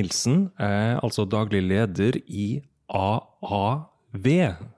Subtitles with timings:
[0.00, 4.28] Nilsen er altså daglig leder i AAV,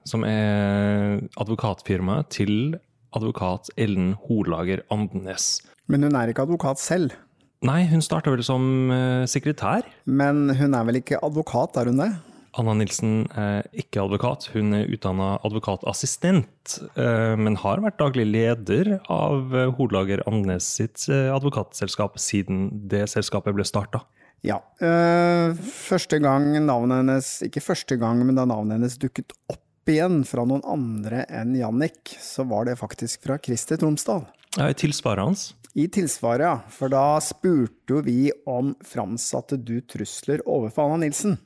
[0.05, 2.75] som er advokatfirmaet til
[3.15, 5.61] advokat Ellen Holager Andenes.
[5.87, 7.15] Men hun er ikke advokat selv.
[7.63, 9.87] Nei, hun starta vel som eh, sekretær.
[10.03, 12.11] Men hun er vel ikke advokat, er hun det?
[12.59, 18.97] Anna Nilsen er ikke advokat, hun er utdanna advokatassistent, eh, men har vært daglig leder
[19.07, 24.03] av Hordlager Andenes sitt eh, advokatselskap siden det selskapet ble starta.
[24.43, 24.59] Ja.
[24.83, 30.21] øh, første gang navnet hennes Ikke første gang, men da navnet hennes dukket opp igjen
[30.27, 34.25] fra noen andre enn Jannik, så var det faktisk fra Christer Tromsdal.
[34.55, 35.45] Ja, I tilsvaret hans.
[35.75, 36.57] I tilsvaret, ja.
[36.71, 41.39] For da spurte jo vi om framsatte du trusler overfor Anna Nilsen.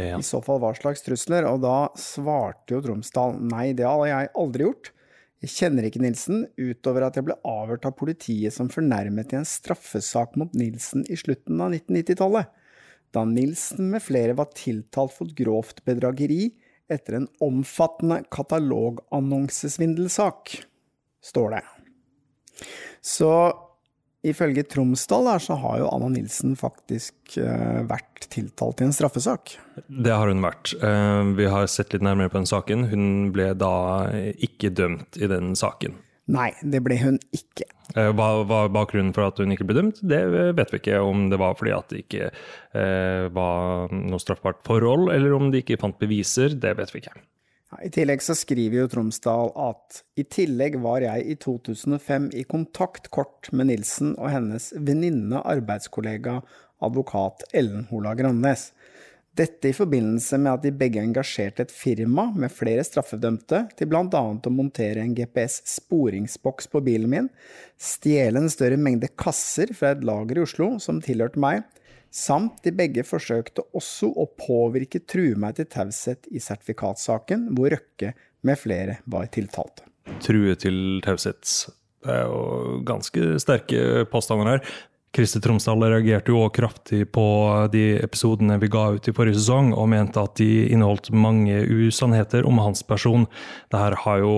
[0.00, 0.16] Ja.
[0.16, 1.46] I så fall hva slags trusler?
[1.50, 4.92] Og da svarte jo Tromsdal nei, det har jeg aldri gjort.
[5.40, 9.46] Jeg kjenner ikke Nilsen, utover at jeg ble avhørt av politiet som fornærmet i en
[9.48, 12.46] straffesak mot Nilsen i slutten av 1990-tallet,
[13.10, 16.52] da Nilsen med flere var tiltalt for grovt bedrageri
[16.92, 20.64] etter en omfattende katalogannonsesvindelsak,
[21.24, 21.64] står det.
[23.00, 23.30] Så
[24.26, 29.54] ifølge Tromsdal der, så har jo Anna Nilsen faktisk eh, vært tiltalt i en straffesak.
[29.88, 30.74] Det har hun vært.
[30.76, 32.86] Eh, Vi har sett litt nærmere på den saken.
[32.92, 33.72] Hun ble da
[34.36, 35.96] ikke dømt i den saken.
[36.30, 37.64] Nei, det ble hun ikke.
[37.96, 40.02] Eh, Hva var bakgrunnen for at hun ikke ble dømt?
[40.04, 40.20] Det
[40.58, 41.00] vet vi ikke.
[41.02, 42.30] Om det var fordi at det ikke
[43.34, 46.54] var noe straffbart forhold, eller om de ikke fant beviser.
[46.60, 47.16] Det vet vi ikke.
[47.78, 53.06] I tillegg så skriver jo Tromsdal at i tillegg var jeg i 2005 i kontakt
[53.14, 56.40] kort med Nilsen og hennes venninne, arbeidskollega,
[56.82, 58.72] advokat Ellen Hola Grandes.
[59.38, 64.02] Dette i forbindelse med at de begge engasjerte et firma med flere straffedømte til bl.a.
[64.10, 67.28] å montere en GPS-sporingsboks på bilen min,
[67.78, 71.62] stjele en større mengde kasser fra et lager i Oslo som tilhørte meg,
[72.10, 78.14] samt de begge forsøkte også å påvirke true meg til taushet i sertifikatsaken, hvor Røkke
[78.46, 79.84] med flere var tiltalt.
[80.24, 81.46] True til taushet.
[82.00, 84.62] Det er jo ganske sterke påstander her.
[85.10, 87.24] Christer Tromsdal reagerte jo også kraftig på
[87.72, 92.46] de episodene vi ga ut i forrige sesong, og mente at de inneholdt mange usannheter
[92.46, 93.26] om hans person.
[93.74, 94.36] Dette har jo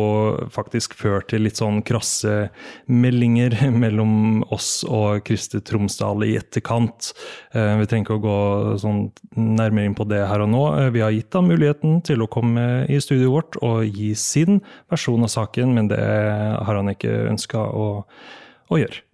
[0.54, 2.48] faktisk ført til litt sånn krasse
[2.88, 7.12] meldinger mellom oss og Christer Tromsdal i etterkant.
[7.52, 8.40] Eh, Vi trenger ikke å gå
[8.80, 9.04] sånn
[9.36, 10.64] nærmere inn på det her og nå.
[10.80, 14.62] Eh, Vi har gitt ham muligheten til å komme i studioet vårt og gi sin
[14.88, 17.88] versjon av saken, men det har han ikke ønska å,
[18.72, 19.04] å gjøre.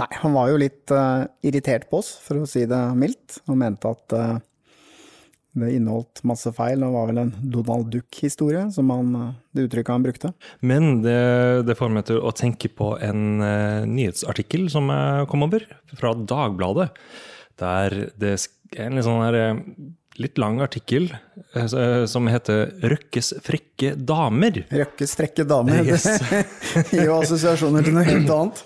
[0.00, 3.58] Nei, han var jo litt uh, irritert på oss, for å si det mildt, og
[3.60, 4.38] mente at uh,
[5.52, 9.92] det inneholdt masse feil, og var vel en Donald Duck-historie, som han, eh, det uttrykket
[9.92, 10.30] han brukte.
[10.64, 11.18] Men det,
[11.68, 14.88] det får meg til å tenke på en uh, nyhetsartikkel som
[15.28, 16.88] kom over, fra Dagbladet.
[17.60, 19.36] Der det er en litt sånn her
[20.20, 21.10] litt lang artikkel
[22.08, 24.64] som heter 'Røkkes frekke damer'.
[24.72, 25.84] Røkkes frekke damer.
[25.84, 26.08] Yes.
[26.88, 28.64] Det gir jo assosiasjoner til noe helt annet.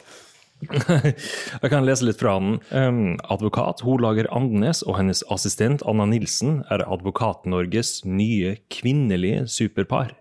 [0.64, 2.58] Jeg kan lese litt fra den.
[2.72, 10.14] Um, advokat Holager Andenes og hennes assistent Anna Nilsen er Advokat-Norges nye kvinnelige superpar.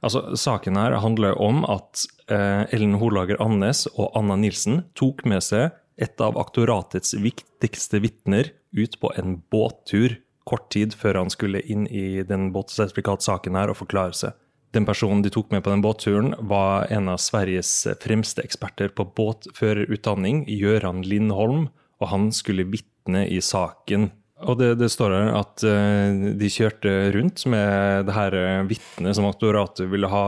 [0.00, 5.44] Altså, Saken her handler om at uh, Ellen Holager Andenes og Anna Nilsen tok med
[5.44, 10.16] seg et av aktoratets viktigste vitner ut på en båttur
[10.48, 14.38] kort tid før han skulle inn i den båtsertifikatsaken her og forklare seg.
[14.74, 17.72] Den personen de tok med på den båtturen, var en av Sveriges
[18.02, 21.68] fremste eksperter på båtførerutdanning, Gøran Lindholm,
[22.00, 24.10] og han skulle vitne i saken.
[24.46, 29.18] Og det, det står her at eh, de kjørte rundt med det her uh, vitnet
[29.18, 30.24] som aktoratet ville ha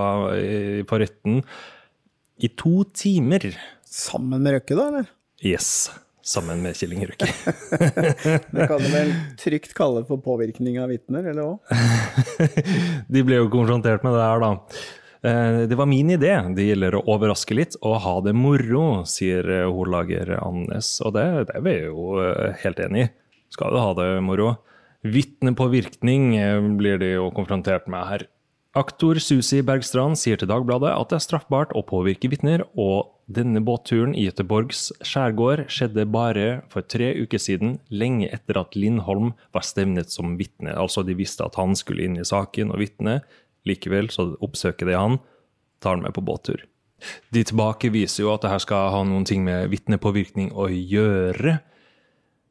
[0.84, 1.40] på retten,
[2.42, 3.52] i to timer.
[3.86, 5.12] Sammen med Røkke, da, eller?
[5.42, 5.90] Yes.
[6.22, 7.16] Sammen med Killing Inge
[8.54, 11.78] Det kan du vel trygt kalle for påvirkning av vitner, eller hva?
[13.12, 14.52] De ble jo konfrontert med det her, da.
[15.26, 16.30] Eh, Det var min idé.
[16.54, 20.94] Det gjelder å overraske litt og ha det moro, sier eh, horlager Annes.
[21.02, 23.10] Og det, det er vi jo eh, helt enig i.
[23.52, 24.54] Skal jo ha det moro.
[25.02, 26.30] Vitnepåvirkning
[26.78, 28.24] blir de jo konfrontert med her.
[28.72, 33.60] Aktor Susi Bergstrand sier til Dagbladet at det er straffbart å påvirke vitner, og denne
[33.60, 39.66] båtturen i Göteborgs skjærgård skjedde bare for tre uker siden, lenge etter at Lindholm var
[39.68, 40.72] stevnet som vitne.
[40.72, 43.18] Altså, de visste at han skulle inn i saken og vitne.
[43.68, 45.20] Likevel så oppsøker de han,
[45.84, 46.64] tar han med på båttur.
[47.28, 51.58] De tilbakeviser jo at det her skal ha noen ting med vitnepåvirkning å gjøre.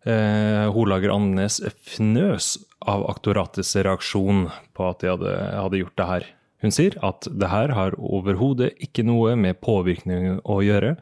[0.02, 2.56] Eh, Holager Andenes fnøs
[2.90, 6.30] av aktoratets reaksjon på at de hadde, hadde gjort det her.
[6.62, 10.96] Hun sier at det her har overhodet ikke noe med påvirkning å gjøre.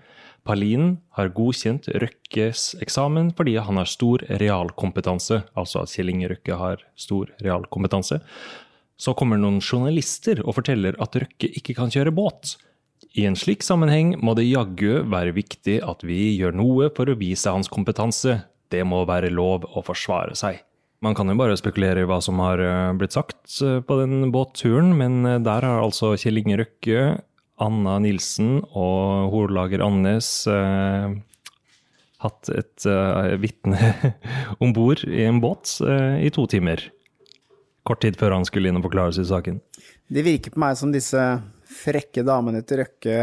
[0.48, 6.60] Palin har godkjent Røkkes eksamen fordi han har stor realkompetanse, altså at Kjell Inge Røkke
[6.60, 8.22] har stor realkompetanse.
[9.00, 12.58] Så kommer noen journalister og forteller at Røkke ikke kan kjøre båt.
[13.16, 17.20] I en slik sammenheng må det jaggu være viktig at vi gjør noe for å
[17.20, 18.42] vise hans kompetanse.
[18.70, 20.62] Det må være lov å forsvare seg.
[21.02, 24.34] Man kan jo bare spekulere i hva som har eh, blitt sagt eh, på den
[24.36, 27.04] båtturen, men eh, der har altså Kjell Inge Røkke,
[27.60, 31.16] Anna Nilsen og horlager Annes eh,
[32.24, 33.94] hatt et eh, vitne
[34.64, 36.84] om bord i en båt eh, i to timer.
[37.88, 39.62] Kort tid før han skulle inn og forklare seg i saken.
[40.12, 41.24] Det virker på meg som disse
[41.80, 43.20] frekke damene til Røkke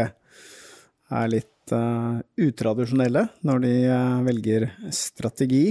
[1.07, 5.65] er litt eh, utradisjonelle når de eh, velger strategi.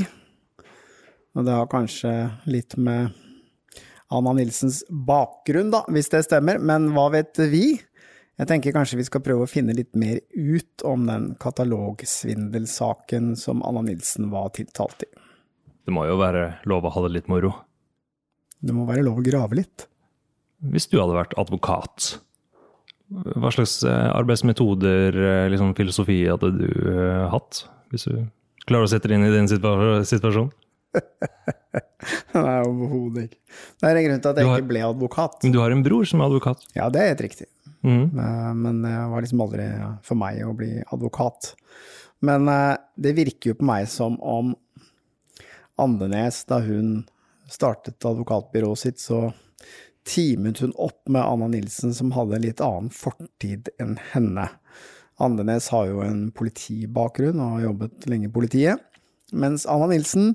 [1.37, 2.13] Og det har kanskje
[2.49, 3.13] litt med
[4.15, 7.75] Anna Nilsens bakgrunn, da, hvis det stemmer, men hva vet vi?
[8.37, 13.65] Jeg tenker kanskje vi skal prøve å finne litt mer ut om den katalogsvindelsaken som
[13.67, 15.11] Anna Nilsen var tiltalt i.
[15.87, 17.55] Det må jo være lov å ha det litt moro.
[18.61, 19.87] Det må være lov å grave litt.
[20.61, 22.17] Hvis du hadde vært advokat,
[23.11, 27.65] hva slags eh, arbeidsmetoder, eh, liksom filosofi, hadde du eh, hatt?
[27.93, 28.25] Hvis du
[28.67, 30.49] klarer å sette deg inn i din situasjon?
[32.37, 33.39] Nei, overhodet ikke.
[33.81, 35.39] Det er en grunn til at jeg har- ikke ble advokat.
[35.45, 36.67] Men du har en bror som er advokat.
[36.77, 37.47] Ja, det er helt riktig.
[37.87, 39.67] Eh, Men det var liksom aldri
[40.03, 41.53] for meg å bli advokat.
[42.27, 42.47] Men
[42.99, 44.55] det virker jo på meg som om
[45.79, 47.05] Andenes, da hun
[47.53, 49.29] startet advokatbyrået sitt, så
[50.07, 54.49] teamet hun opp med Anna Nilsen, som hadde en litt annen fortid enn henne.
[55.23, 58.83] Andenes har jo en politibakgrunn og har jobbet lenge i politiet,
[59.33, 60.35] mens Anna Nilsen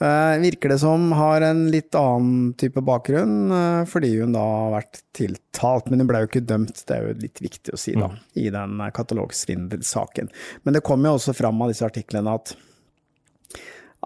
[0.00, 4.72] eh, virker det som har en litt annen type bakgrunn, eh, fordi hun da har
[4.78, 7.94] vært tiltalt, men hun ble jo ikke dømt, det er jo litt viktig å si
[7.98, 10.32] da, i den eh, katalogsvindelsaken.
[10.64, 12.56] Men det kommer jo også fram av disse artiklene at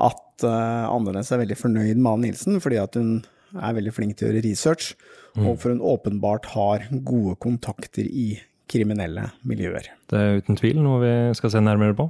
[0.01, 3.19] at uh, Andenes er veldig fornøyd med Anne Nilsen, fordi at hun
[3.55, 4.95] er veldig flink til å gjøre research,
[5.39, 9.91] og for hun åpenbart har gode kontakter i kriminelle miljøer.
[10.11, 12.07] Det er uten tvil noe vi skal se nærmere på.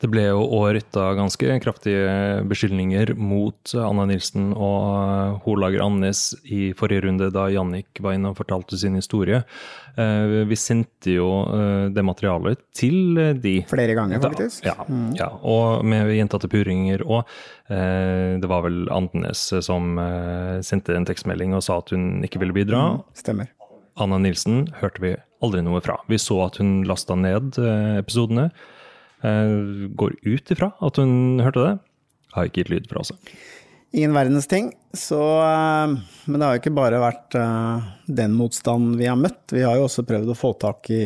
[0.00, 6.70] Det ble jo òg rytta ganske kraftige beskyldninger mot Anna Nilsen og Holager Annes i
[6.78, 9.42] forrige runde, da Jannik var inne og fortalte sin historie.
[10.00, 13.12] Eh, Vi sendte jo eh, det materialet til
[13.44, 13.58] de.
[13.68, 14.64] Flere ganger, Da- faktisk.
[14.64, 14.74] Ja,
[15.20, 17.04] ja, og med gjentatte puringer.
[17.04, 17.28] Og
[17.68, 22.40] eh, det var vel Andenes som eh, sendte en tekstmelding og sa at hun ikke
[22.40, 23.02] ville bidra.
[23.12, 23.52] Stemmer.
[24.00, 25.12] Anna Nilsen hørte vi
[25.44, 25.98] aldri noe fra.
[26.08, 28.48] Vi så at hun lasta ned eh, episodene.
[29.22, 31.72] Eh, går ut ifra at hun hørte det.
[32.34, 33.32] Har ikke gitt lyd fra seg.
[33.90, 34.70] Ingen verdens ting.
[34.96, 35.96] Så, eh,
[36.26, 39.50] men det har jo ikke bare vært eh, den motstanden vi har møtt.
[39.52, 41.02] Vi har jo også prøvd å få tak i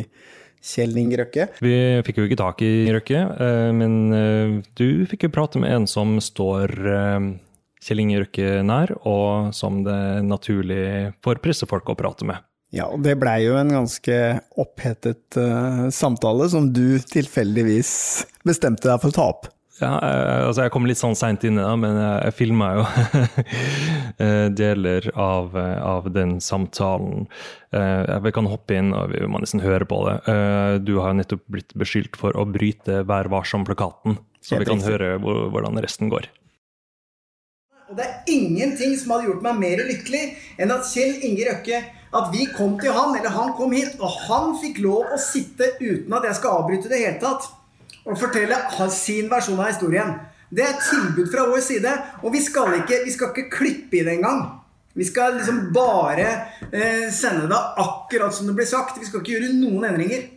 [0.64, 1.48] Kjell Inge Røkke.
[1.64, 1.74] Vi
[2.06, 3.18] fikk jo ikke tak i Røkke,
[3.76, 6.72] men du fikk jo prate med en som står
[7.84, 10.86] Kjell Inge Røkke nær, og som det er naturlig
[11.20, 12.40] for pressefolk å prate med.
[12.74, 14.14] Ja, og det blei jo en ganske
[14.58, 17.92] opphetet uh, samtale som du tilfeldigvis
[18.46, 19.50] bestemte deg for å ta opp.
[19.80, 22.68] Ja, eh, altså jeg kom litt sånn seint inn i det, men jeg, jeg filma
[22.76, 22.84] jo
[24.22, 27.26] eh, deler av, av den samtalen.
[27.74, 30.14] Eh, Vi kan hoppe inn, og vi må nesten høre på det.
[30.30, 35.16] Eh, Du har nettopp blitt beskyldt for å bryte Vær varsom-plakaten, så vi kan høre
[35.18, 36.30] hvordan resten går.
[37.90, 40.22] Og det er ingenting som hadde gjort meg mer lykkelig
[40.62, 41.82] enn at Kjell Inge Røkke
[42.14, 45.72] At vi kom til han, eller han kom hit, og han fikk lov å sitte
[45.80, 47.48] uten at jeg skal avbryte det hele tatt,
[48.04, 48.58] og fortelle
[48.92, 50.12] sin versjon av historien.
[50.54, 53.98] Det er et tilbud fra vår side, og vi skal ikke, vi skal ikke klippe
[53.98, 54.44] i det engang.
[54.94, 56.26] Vi skal liksom bare
[56.70, 59.00] eh, sende det akkurat som det blir sagt.
[59.00, 60.28] Vi skal ikke gjøre noen endringer.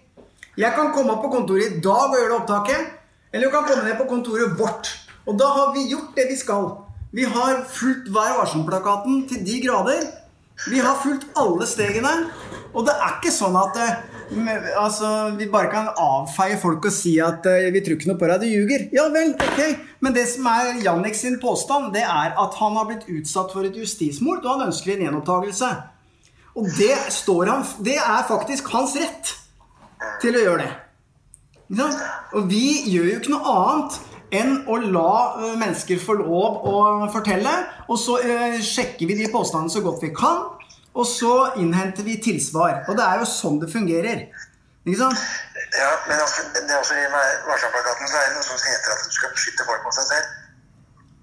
[0.57, 2.87] Jeg kan komme opp på kontoret i dag og gjøre det opptaket.
[3.29, 4.89] Eller du kan komme ned på kontoret vårt.
[5.29, 6.71] Og da har vi gjort det vi skal.
[7.13, 10.07] Vi har fulgt Vær varsom-plakaten til de grader.
[10.65, 12.13] Vi har fulgt alle stegene.
[12.73, 13.99] Og det er ikke sånn at eh,
[14.77, 18.29] altså, vi bare kan avfeie folk og si at eh, vi tror ikke noe på
[18.29, 18.87] deg, du ljuger.
[18.93, 19.85] Ja vel, ok.
[20.03, 23.65] Men det som er Jannik sin påstand, det er at han har blitt utsatt for
[23.67, 25.71] et justismord, og han ønsker en gjenopptakelse.
[26.57, 26.93] Og det,
[27.49, 29.33] han, det er faktisk hans rett
[30.21, 30.73] til å gjøre det.
[32.37, 33.97] Og vi gjør jo ikke noe annet
[34.35, 35.11] enn å la
[35.59, 36.79] mennesker få lov å
[37.13, 37.53] fortelle,
[37.87, 38.17] og så
[38.63, 40.49] sjekker vi de påstandene så godt vi kan,
[40.97, 42.83] og så innhenter vi tilsvar.
[42.89, 44.25] Og det er jo sånn det fungerer.
[44.87, 45.23] Ikke sant?
[45.75, 49.03] Ja, men altså, det er også i varselplakaten så er det noe som heter at
[49.03, 50.35] du skal beskytte folk mot seg selv.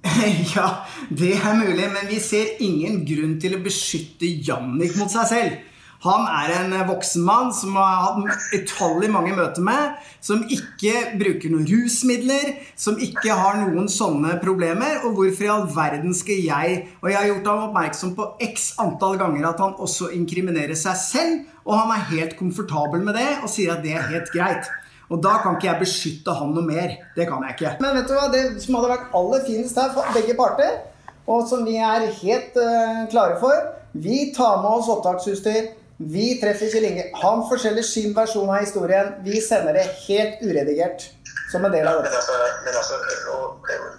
[0.56, 0.66] ja,
[1.08, 5.62] det er mulig, men vi ser ingen grunn til å beskytte Jannik mot seg selv.
[6.04, 9.94] Han er en eh, voksen mann som har hatt utallig mange møter med,
[10.25, 15.00] som ikke bruker noen rusmidler, som ikke har noen sånne problemer.
[15.08, 18.73] Og hvorfor i all verden skal jeg Og jeg har gjort ham oppmerksom på x
[18.82, 23.28] antall ganger at han også inkriminerer seg selv, og han er helt komfortabel med det
[23.40, 24.68] og sier at det er helt greit.
[25.12, 26.99] Og da kan ikke jeg beskytte han noe mer.
[27.16, 27.76] Det kan jeg ikke.
[27.84, 30.82] Men vet du hva, det som hadde vært aller finest her for begge parter,
[31.28, 35.70] og som vi er helt uh, klare for Vi tar med oss opptaksutstyr.
[35.99, 37.05] Vi treffer Kjell Inge.
[37.23, 39.13] Han forteller sin versjon av historien.
[39.23, 41.07] Vi sender det helt uredigert
[41.53, 42.35] som en del av Men altså,
[42.65, 42.97] men altså
[43.31, 43.37] å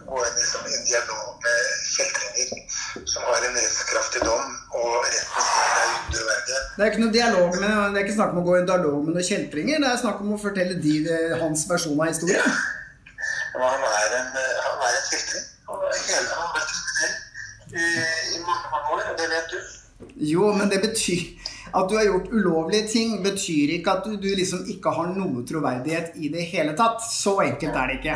[0.09, 1.55] gå inn i sånn- en dialog med
[1.95, 7.03] kjeltringer som har en rettskraftig dom, og retten sier det er underverdig Det er ikke
[7.03, 9.27] noe dialog med, det er ikke snakk om å gå i en dialog med noen
[9.29, 9.79] kjeltringer.
[9.83, 12.43] Det er snakk om å fortelle de, eh, hans versjon av historien.
[12.43, 13.69] Ja.
[13.71, 15.47] han er en, eh, han er en kjeltring.
[15.67, 17.15] Han har vært kriminell
[17.71, 19.59] i, i mange, mange år, og det vet du.
[20.33, 21.23] Jo, men det betyr
[21.75, 25.43] at du har gjort ulovlige ting, betyr ikke at du, du liksom ikke har noe
[25.47, 27.03] troverdighet i det hele tatt.
[27.03, 28.15] Så enkelt er det ikke.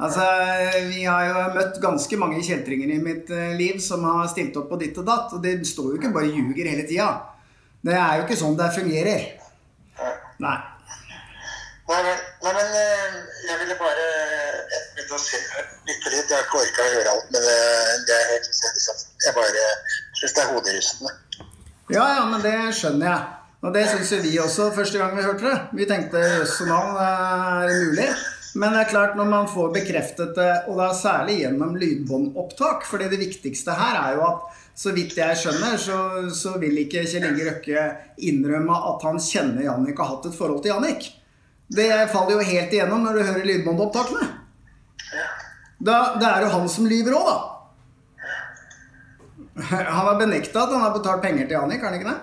[0.00, 0.24] Altså,
[0.88, 4.68] Vi har jo møtt ganske mange kjeltringer i mitt eh, liv som har stilt opp
[4.72, 7.10] på ditt og datt, og det står jo ikke bare og ljuger hele tida.
[7.84, 9.26] Det er jo ikke sånn det fungerer.
[10.40, 10.58] Nei.
[11.90, 13.16] Nei, men, nei, men eh,
[13.48, 14.04] jeg ville bare
[14.70, 15.22] jeg begynte å
[15.88, 16.36] lytte litt.
[16.36, 17.58] Jeg orka å høre alt, men det,
[18.12, 18.20] det
[19.24, 19.66] Jeg bare
[20.20, 21.16] syns det er hoderystende.
[21.90, 23.22] Ja, ja, men det skjønner jeg.
[23.60, 25.56] Og det syns jo vi også første gang vi hørte det.
[25.76, 28.06] Vi tenkte jøsse navn, er det mulig?
[28.60, 32.98] Men det er klart, når man får bekreftet det, og da særlig gjennom lydbåndopptak For
[32.98, 35.98] det viktigste her er jo at så vidt jeg skjønner, så,
[36.32, 37.84] så vil ikke Kjell Inge Røkke
[38.30, 41.10] innrømme at han kjenner Jannik og har hatt et forhold til Jannik.
[41.70, 44.30] Det faller jo helt igjennom når du hører lydbåndopptakene.
[45.84, 47.59] Da, det er jo han som lyver òg, da.
[49.56, 52.18] Han har benekta at han har betalt penger til Jannik, har han ikke det?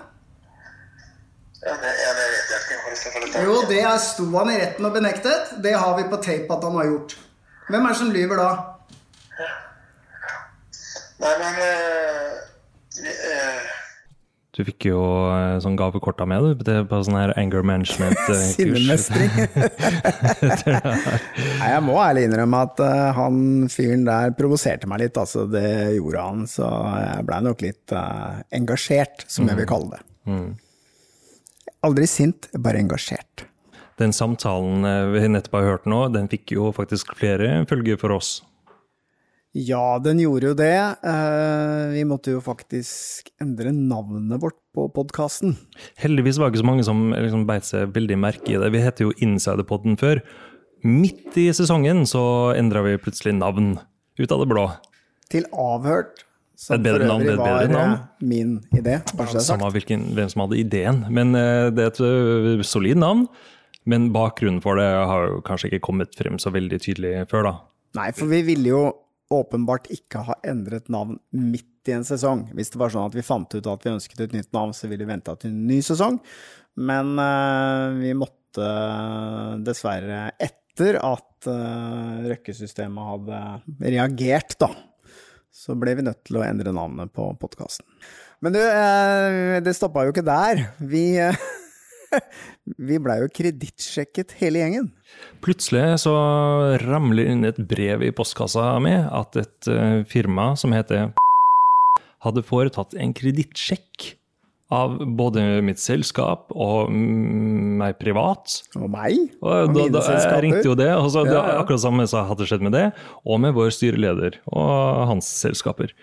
[1.66, 3.42] Ja, det, ja, det vet jeg ikke.
[3.44, 5.50] Jo, det er- sto han i retten og benektet.
[5.62, 7.16] Det har vi på tape at han har gjort.
[7.68, 8.50] Hvem er det som lyver da?
[11.18, 12.32] Nei, men øh,
[13.10, 13.64] eh,
[14.58, 14.98] Du fikk jo
[15.30, 18.40] eh, sånn gavekort av meg du, på sånn her anger management-kurs.
[18.56, 19.30] Sinnemestring.
[21.60, 25.20] Nei, jeg må ærlig innrømme at uh, han fyren der provoserte meg litt.
[25.20, 26.42] Altså, det gjorde han.
[26.50, 30.02] Så jeg blei nok litt uh, engasjert, som jeg vil kalle det.
[31.86, 33.46] Aldri sint, bare engasjert.
[33.98, 38.14] Den samtalen eh, vi nettopp har hørt nå, den fikk jo faktisk flere følger for
[38.14, 38.38] oss.
[39.56, 40.74] Ja, den gjorde jo det.
[41.08, 45.56] Eh, vi måtte jo faktisk endre navnet vårt på podkasten.
[45.98, 48.68] Heldigvis var det ikke så mange som liksom beit seg veldig merke i det.
[48.74, 50.20] Vi heter jo Insiderpodden før.
[50.84, 52.22] Midt i sesongen så
[52.54, 53.78] endra vi plutselig navn,
[54.20, 54.66] ut av det blå.
[55.32, 56.22] Til Avhørt,
[56.58, 57.96] som Et bedre navn, det er et bedre navn.
[57.96, 58.98] eh, min idé.
[59.16, 59.48] Bare så det er sagt.
[59.48, 61.02] Samme hvilken, hvem som hadde ideen.
[61.10, 63.26] Men eh, det er et solid navn.
[63.88, 67.52] Men bakgrunnen for det har jo kanskje ikke kommet frem så veldig tydelig før, da.
[67.96, 68.82] Nei, for vi ville jo
[69.34, 72.46] åpenbart ikke ha endret navn midt i en sesong.
[72.56, 74.88] Hvis det var sånn at vi fant ut at vi ønsket et nytt navn, så
[74.88, 76.18] ville vi venta til en ny sesong.
[76.78, 83.40] Men uh, vi måtte eh, dessverre, etter at uh, Røkke-systemet hadde
[83.82, 84.70] reagert, da,
[85.52, 87.86] så ble vi nødt til å endre navnet på podkasten.
[88.44, 90.68] Men du, uh, det stoppa jo ikke der.
[90.78, 91.04] Vi,
[92.88, 94.90] Vi blei jo kredittsjekket hele gjengen.
[95.44, 96.14] Plutselig så
[96.84, 101.10] ramler inn et brev i postkassa mi at et eh, firma som heter
[102.24, 104.14] hadde foretatt en kredittsjekk
[104.74, 108.58] av både mitt selskap og meg privat.
[108.76, 109.16] Og meg.
[109.40, 111.60] Og Og da, da, jeg ringte jo det, og så ja, Ja, ja.
[111.62, 112.90] akkurat samme som hadde skjedd med det,
[113.24, 115.94] og med vår styreleder og hans selskaper.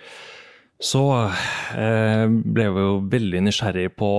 [0.84, 4.10] Så eh, ble vi jo veldig nysgjerrig på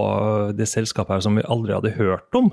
[0.57, 2.53] det selskapet her som vi aldri hadde hørt om.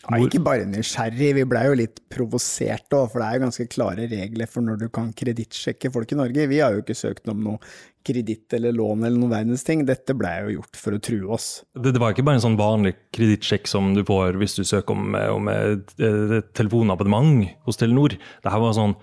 [0.00, 3.66] Ja, ikke bare nysgjerrig, vi blei jo litt provosert òg, for det er jo ganske
[3.68, 6.46] klare regler for når du kan kredittsjekke folk i Norge.
[6.48, 7.60] Vi har jo ikke søkt om noe
[8.06, 9.84] kreditt eller lån eller noen verdens ting.
[9.88, 11.50] Dette blei jo gjort for å true oss.
[11.76, 14.96] Det, det var ikke bare en sånn vanlig kredittsjekk som du får hvis du søker
[14.96, 18.16] om, om et, et telefonabonnement hos Telenor.
[18.16, 18.96] Det her var sånn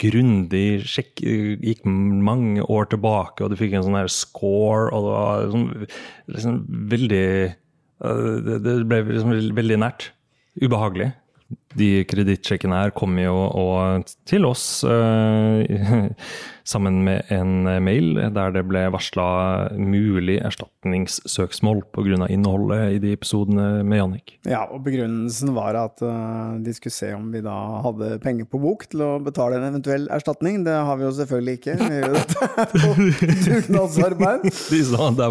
[0.00, 5.14] grundig sjekk, gikk mange år tilbake, og du fikk en sånn her score, og det
[5.14, 5.88] var sånn,
[6.34, 6.60] liksom
[6.92, 7.24] veldig
[7.98, 10.10] det, det ble liksom veldig nært.
[10.58, 11.12] Ubehagelig.
[11.78, 16.08] De kredittsjekkene her kommer jo og til oss eh,
[16.68, 19.28] sammen med en mail der det ble varsla
[19.72, 22.26] mulig erstatningssøksmål pga.
[22.28, 24.34] innholdet i de episodene med Jannik.
[24.48, 28.60] Ja, og begrunnelsen var at uh, de skulle se om vi da hadde penger på
[28.60, 30.60] bok til å betale en eventuell erstatning.
[30.66, 31.78] Det har vi jo selvfølgelig ikke.
[31.80, 32.92] Vi gjør dette på
[33.46, 34.50] dugnadsarbeid.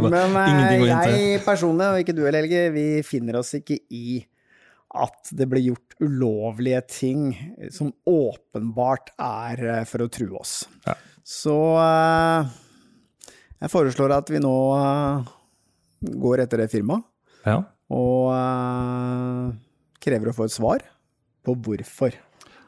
[0.07, 4.21] Men uh, jeg personlig, og ikke du heller, Helge, vi finner oss ikke i
[5.05, 7.21] at det ble gjort ulovlige ting
[7.73, 10.59] som åpenbart er eh, for å true oss.
[10.87, 10.95] Ja.
[11.27, 12.51] Så eh,
[13.63, 15.33] jeg foreslår at vi nå eh,
[16.27, 17.03] går etter det firmaet
[17.47, 17.61] Ja.
[17.89, 19.57] og eh,
[20.03, 20.85] krever å få et svar
[21.47, 22.13] på hvorfor.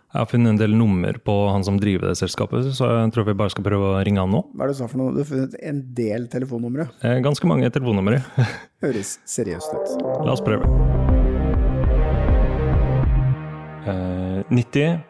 [0.09, 3.27] Jeg har funnet en del nummer på han som driver det selskapet, så jeg tror
[3.27, 4.39] vi bare skal prøve å ringe han nå.
[4.57, 5.13] Hva er det du sa for noe?
[5.13, 6.87] Du har funnet en del telefonnumre.
[7.05, 8.23] Eh, Ganske mange telefonnumre.
[8.83, 9.93] Høres seriøst ut.
[10.25, 10.98] La oss prøve.
[13.89, 15.03] Eh, 90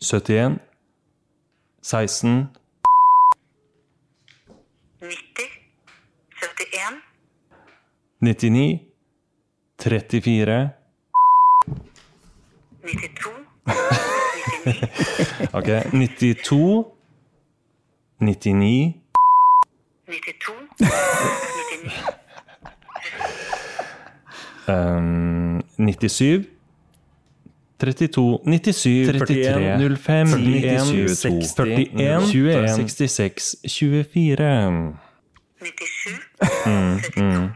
[0.00, 0.58] 71
[1.80, 2.50] 16
[5.00, 5.08] 90,
[6.40, 7.02] 71,
[8.20, 8.80] 99
[9.76, 10.74] 34
[12.82, 14.84] 92, 99
[15.52, 16.96] Ok, 92
[18.18, 19.00] 99
[20.06, 22.14] 92, 99,
[24.66, 26.53] um, 97
[27.84, 34.50] 32 97 33 05 91 60 41 21 66 24
[35.64, 37.50] 97, mm.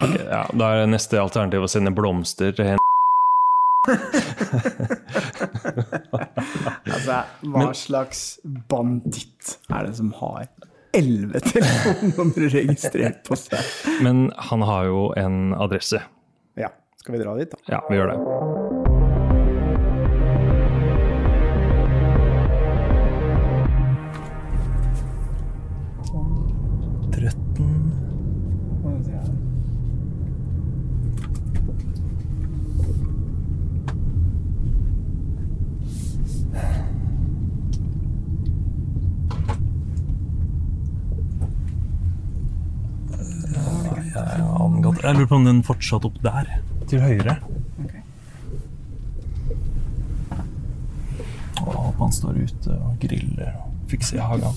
[0.00, 2.82] Ok, ja, Da er neste alternativ å sende blomster til henne.
[6.94, 7.16] Altså,
[7.52, 8.20] hva slags
[8.70, 10.46] banditt er det som har
[10.96, 13.60] elleve telefonnumre registrert på seg?
[14.04, 16.00] Men han har jo en adresse.
[17.04, 17.58] Ja, skal vi dra dit, da?
[17.68, 18.18] Ja, vi gjør det.
[45.04, 46.48] Jeg lurer på om den fortsatt opp der,
[46.94, 47.36] til høyre.
[51.64, 54.54] Og han står ute og griller og fikser i hagen.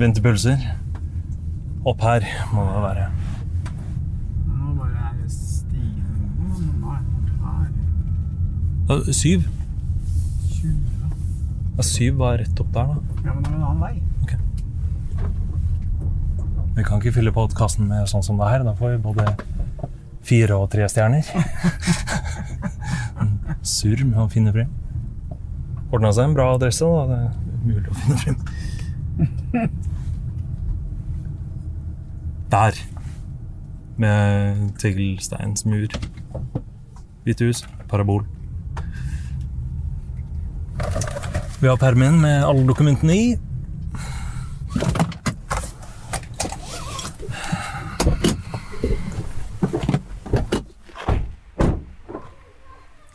[0.00, 0.58] Ventepølser.
[1.86, 3.10] Opp her må det være.
[8.88, 9.44] Ja, Syv?
[11.72, 13.20] Ja, syv var rett opp der, da.
[13.24, 14.11] Ja, men det er en annen vei.
[16.76, 18.62] Vi kan ikke fylle podkasten med sånn som det her.
[18.64, 19.24] Da får vi både
[20.24, 21.26] fire og tre stjerner.
[23.74, 24.70] Surr med å finne frem.
[25.92, 27.04] Ordna seg en bra adresse, da.
[27.10, 27.32] Det er
[27.68, 28.38] mulig å finne frem.
[32.56, 32.82] Der.
[34.00, 35.88] Med teglsteinsmur.
[37.26, 38.24] Hvitt hus, parabol.
[41.60, 43.38] Vi har permen med alle dokumentene i.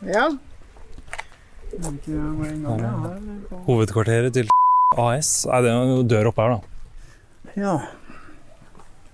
[0.08, 0.28] Ja.
[1.72, 3.57] Ikke hvor en gang jeg har, eller?
[3.68, 4.48] Hovedkvarteret til
[4.98, 5.30] AS.
[5.48, 6.60] Nei, det er jo dør oppe her, da.
[7.58, 7.74] Ja.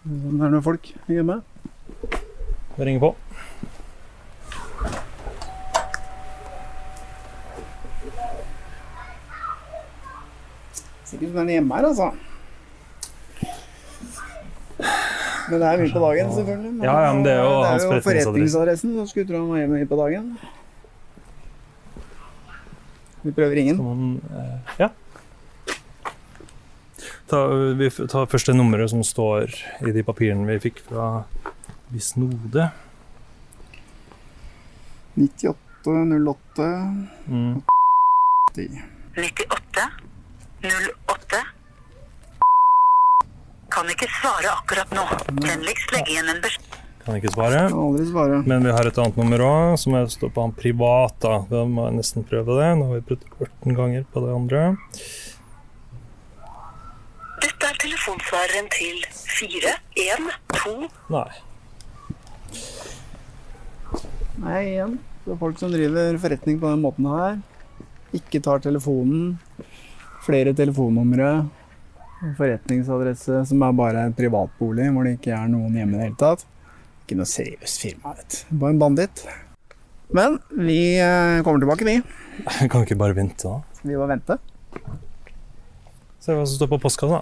[0.05, 1.41] Sånn er det folk hjemme.
[2.77, 3.13] Det ringer på.
[11.05, 12.11] Sikkert som den er hjemme her, altså.
[15.51, 16.73] Men det er midt på dagen, selvfølgelig.
[16.73, 18.25] Men Ja, ja, men det er jo det er jo forretningsadresse.
[18.25, 18.95] forretningsadressen.
[18.99, 20.31] Så skulle tro han var hjemme midt på dagen.
[23.25, 24.21] Vi prøver ingen.
[24.31, 24.89] eh, Ja.
[27.27, 27.39] Ta,
[27.75, 29.49] vi tar først det nummeret som står
[29.89, 31.25] i de papirene vi fikk fra
[31.91, 32.71] Visnode.
[35.17, 36.69] 9808
[37.29, 37.63] Mm.
[38.55, 39.91] 98
[40.63, 41.41] 08
[43.75, 45.03] Kan ikke svare akkurat nå.
[45.43, 46.84] Vennligst legg igjen en beskjed.
[47.05, 47.67] Kan ikke svare.
[47.69, 48.41] Kan aldri svare.
[48.49, 51.17] Men vi har et annet nummer òg, som står på han privat.
[51.21, 52.71] Da Da må jeg nesten prøve det.
[52.81, 54.63] Nå har vi prøvd 18 ganger på det andre.
[57.45, 61.33] Dette er telefonsvareren til 412 Nei.
[64.41, 64.97] Nei, igjen.
[65.25, 67.37] Det er folk som driver forretning på den måten her.
[68.17, 69.37] Ikke tar telefonen.
[70.25, 71.31] Flere telefonnumre.
[72.39, 76.21] Forretningsadresse som er bare en privatbolig hvor det ikke er noen hjemme i det hele
[76.25, 76.47] tatt.
[77.05, 78.55] Ikke noe seriøst firma, vet du.
[78.63, 79.27] Bare en banditt.
[80.17, 81.99] Men vi eh, kommer tilbake, vi.
[82.01, 83.59] Jeg kan ikke bare vente, da.
[83.85, 84.39] Vi må vente.
[86.25, 87.19] Se hva som står på postkassa.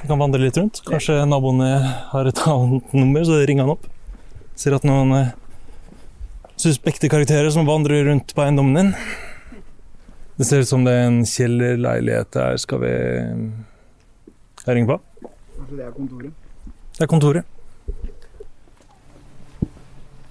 [0.00, 0.80] Vi kan vandre litt rundt.
[0.88, 1.68] Kanskje naboene
[2.10, 3.86] har et annet nummer, så ringer han opp.
[4.58, 5.30] Sier at noen eh,
[6.58, 8.90] suspekte karakterer som vandrer rundt på eiendommen din.
[10.38, 12.58] Det ser ut som det er en kjellerleilighet der.
[12.58, 14.98] Skal vi Jeg ringer på.
[15.60, 16.50] Kanskje det er kontoret.
[16.98, 17.54] Det er kontoret.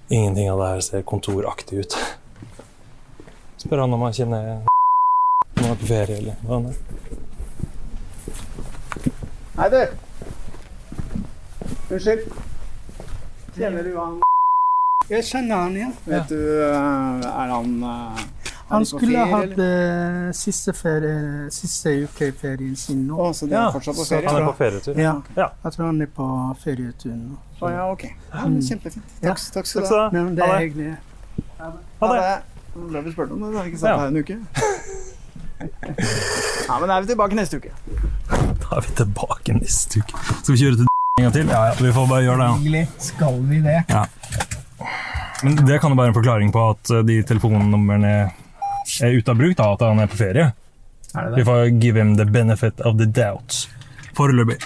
[0.09, 1.95] Ingenting av det her ser kontoraktig ut.
[3.59, 6.77] Spør han om han kjenner om han er på ferie eller hva han er.
[9.57, 9.81] Hei, du.
[11.89, 12.23] Unnskyld.
[13.57, 14.19] Kjenner du han
[15.09, 15.89] Jeg kjenner han, ja.
[16.05, 16.39] Vet du,
[16.69, 18.23] eh, er han eh,
[18.69, 23.15] Han skulle ferie, hatt eh, siste, ferie, siste uke i ferien sin nå.
[23.15, 24.27] Oh, så de er fortsatt på ferie?
[24.27, 24.97] Han er på ferietur?
[24.99, 25.13] Ja.
[25.37, 25.47] Ja.
[25.63, 26.27] Jeg tror han er på
[26.63, 27.37] ferietur nå.
[27.61, 28.03] Oh, ja, ok.
[28.33, 29.05] Ja, men kjempefint.
[29.23, 29.31] Ja.
[29.31, 30.01] Takk, takk skal du ha.
[30.11, 30.95] Ja, men det er hyggelig.
[32.01, 32.33] Ha det.
[32.77, 33.63] Nå ble vi spurt om det, da.
[33.71, 33.97] ikke sagt Ja.
[34.03, 34.39] her en uke.
[36.67, 37.71] Ja, men da er vi tilbake neste uke.
[38.29, 40.19] Da er vi tilbake neste uke.
[40.43, 41.47] Skal vi kjøre til en gang til?
[41.49, 42.49] Ja, ja, vi får bare gjøre det.
[42.59, 42.83] Hyggelig.
[43.07, 43.77] Skal vi det?
[43.89, 44.03] Ja.
[45.43, 48.13] Men det kan jo være en forklaring på at eh, de telefonnumrene
[49.03, 50.51] er ute av bruk, da, at han er på ferie.
[51.13, 51.39] Er det det?
[51.39, 53.67] Vi får give him the benefit of the doubt.
[54.17, 54.59] Foreløpig.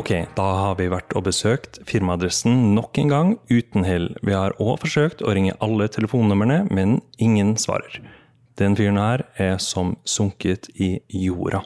[0.00, 4.12] Ok, da har vi vært og besøkt firmaadressen nok en gang, uten hell.
[4.22, 7.98] Vi har òg forsøkt å ringe alle telefonnumrene, men ingen svarer.
[8.60, 11.64] Den fyren her er som sunket i jorda.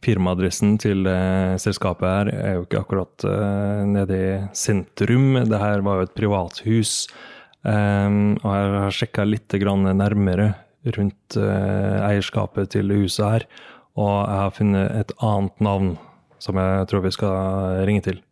[0.00, 5.34] Firmaadressen til eh, selskapet her er jo ikke akkurat eh, nede i sentrum.
[5.44, 6.94] Det her var jo et privathus.
[7.60, 10.54] Um, og jeg har sjekka litt nærmere
[10.96, 13.46] rundt eh, eierskapet til huset her.
[14.00, 15.94] Og jeg har funnet et annet navn
[16.40, 18.22] som jeg tror vi skal ringe til.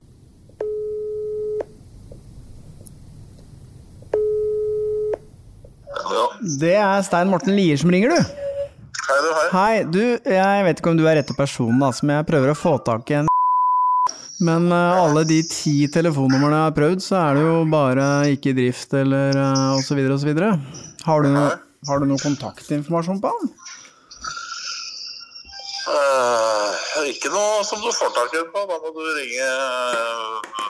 [6.59, 8.48] Det er Stein Morten Lier som ringer, du.
[9.09, 9.29] Hei, du.
[9.33, 9.49] Hei.
[9.53, 12.57] Hei, du, jeg vet ikke om du er rette personen, da, som jeg prøver å
[12.59, 13.31] få tak i en
[14.45, 18.53] Men uh, alle de ti telefonnumrene jeg har prøvd, så er det jo bare ikke
[18.53, 20.03] i drift eller uh, osv.
[20.15, 20.31] osv.
[21.09, 21.57] Har, du noe-
[21.89, 23.49] har du noe kontaktinformasjon på han?
[25.89, 28.65] Uh, ikke noe som du får tak i på.
[28.69, 30.67] Da må du ringe eh,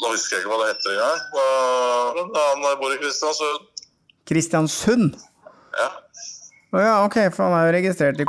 [0.00, 1.20] Nå husker jeg ikke hva det heter engang.
[1.36, 3.68] Uh, Han bor i Kristiansund.
[4.32, 5.20] Kristiansund?
[5.76, 5.90] Ja.
[6.74, 8.26] Å ja, ok, for han er jo registrert i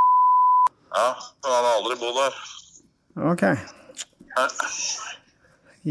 [0.96, 1.08] ja,
[1.44, 2.36] men han har aldri bodd der.
[3.32, 3.42] Ok.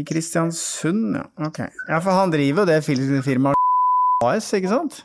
[0.00, 1.26] I Kristiansund, ja.
[1.46, 1.60] Ok.
[1.86, 2.80] Ja, for han driver jo det
[3.22, 3.60] firmaet
[4.26, 4.98] AS, ikke sant?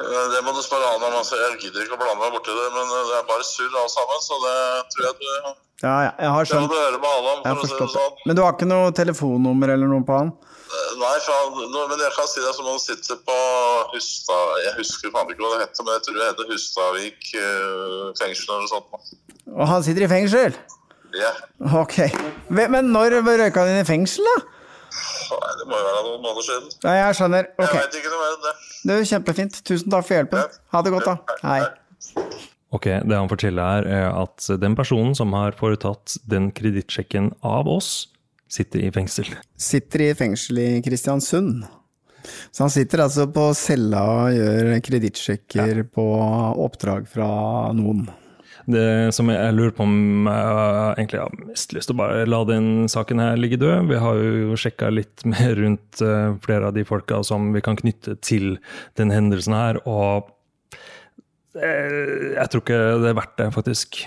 [0.00, 1.14] Eh, Det må du spørre han om.
[1.20, 1.38] Altså.
[1.38, 3.94] Jeg gidder ikke å blande meg borti det, men eh, det er bare surr alt
[3.94, 4.20] sammen.
[4.26, 4.56] Så det
[4.96, 5.28] tror jeg du
[5.86, 6.74] Ja, ja, jeg har Det må skjønt.
[6.74, 8.18] du høre med han om.
[8.26, 10.34] Men du har ikke noe telefonnummer eller noe på han?
[10.76, 11.56] Eh, Nei, for
[11.88, 13.36] men jeg kan si det som han sitter på
[13.94, 18.02] Hustad Jeg husker faen ikke hva det heter, men jeg tror det heter Hustadvik eh,
[18.20, 19.14] fengsel eller noe sånt.
[19.56, 20.58] Og han sitter i fengsel?
[21.16, 21.32] Ja.
[21.80, 21.96] Ok.
[22.52, 24.36] Men når røyka han inn i fengsel, da?
[25.26, 26.74] Nei, det må jo være noen måneder siden.
[26.84, 27.48] Ja, jeg skjønner.
[27.52, 28.52] Jeg vet veit ikke noe mer enn det.
[28.86, 29.58] Det er kjempefint.
[29.66, 30.58] Tusen takk for hjelpen.
[30.74, 31.38] Ha det godt, da.
[31.42, 31.62] Hei.
[32.76, 38.08] Ok, Det han forteller er at den personen som har foretatt den kredittsjekken av oss,
[38.48, 39.30] sitter i fengsel.
[39.58, 41.64] Sitter i fengsel i Kristiansund.
[42.50, 46.06] Så han sitter altså på cella og gjør kredittsjekker på
[46.64, 47.28] oppdrag fra
[47.76, 48.06] noen.
[48.66, 52.40] Det som jeg lurer på om jeg egentlig har mest lyst til å bare la
[52.48, 53.86] den saken her ligge død.
[53.92, 57.78] Vi har jo sjekka litt mer rundt eh, flere av de folka som vi kan
[57.78, 58.56] knytte til
[58.98, 60.32] den hendelsen her, og
[61.56, 64.02] Eh, Jeg tror ikke det er verdt det, faktisk.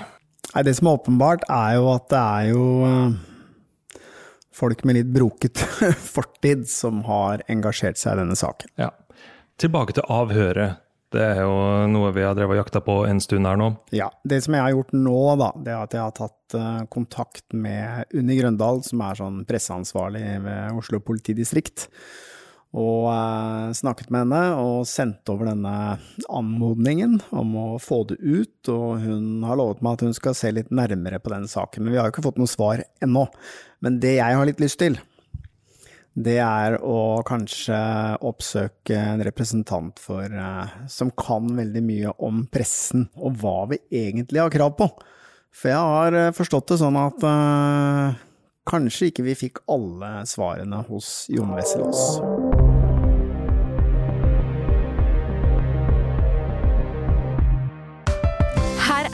[0.53, 3.15] Nei, det som er åpenbart, er jo at det er jo eh,
[4.59, 5.63] folk med litt broket
[6.15, 8.75] fortid som har engasjert seg i denne saken.
[8.79, 8.91] Ja.
[9.59, 10.79] Tilbake til avhøret.
[11.09, 11.53] Det er jo
[11.89, 13.71] noe vi har drevet og jakta på en stund her nå.
[13.95, 16.81] Ja, Det som jeg har gjort nå, da, det er at jeg har tatt eh,
[16.93, 21.87] kontakt med Unni Grøndal, som er sånn presseansvarlig ved Oslo politidistrikt.
[22.77, 25.73] Og eh, snakket med henne og sendt over denne
[26.29, 28.69] anmodningen om å få det ut.
[28.69, 31.83] Og hun har lovet meg at hun skal se litt nærmere på den saken.
[31.87, 33.25] Men vi har jo ikke fått noe svar ennå.
[33.85, 34.97] Men det jeg har litt lyst til,
[36.19, 37.77] det er å kanskje
[38.27, 44.41] oppsøke en representant for, eh, som kan veldig mye om pressen, og hva vi egentlig
[44.41, 44.89] har krav på.
[45.55, 48.19] For jeg har eh, forstått det sånn at uh,
[48.69, 52.58] kanskje ikke vi fikk alle svarene hos Jon Wessel-Aas.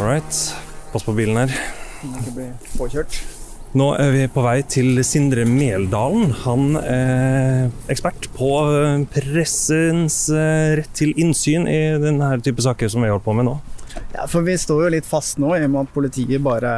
[0.00, 0.54] All right.
[0.92, 1.50] Pass på bilen her.
[2.00, 2.46] Ikke bli
[2.78, 3.18] påkjørt.
[3.76, 6.32] Nå er vi på vei til Sindre Meldalen.
[6.46, 13.04] Han er ekspert på eh, pressens eh, rett til innsyn i denne type saker som
[13.04, 13.58] vi holder på med nå.
[14.16, 16.72] Ja, for vi står jo litt fast nå i og med at politiet bare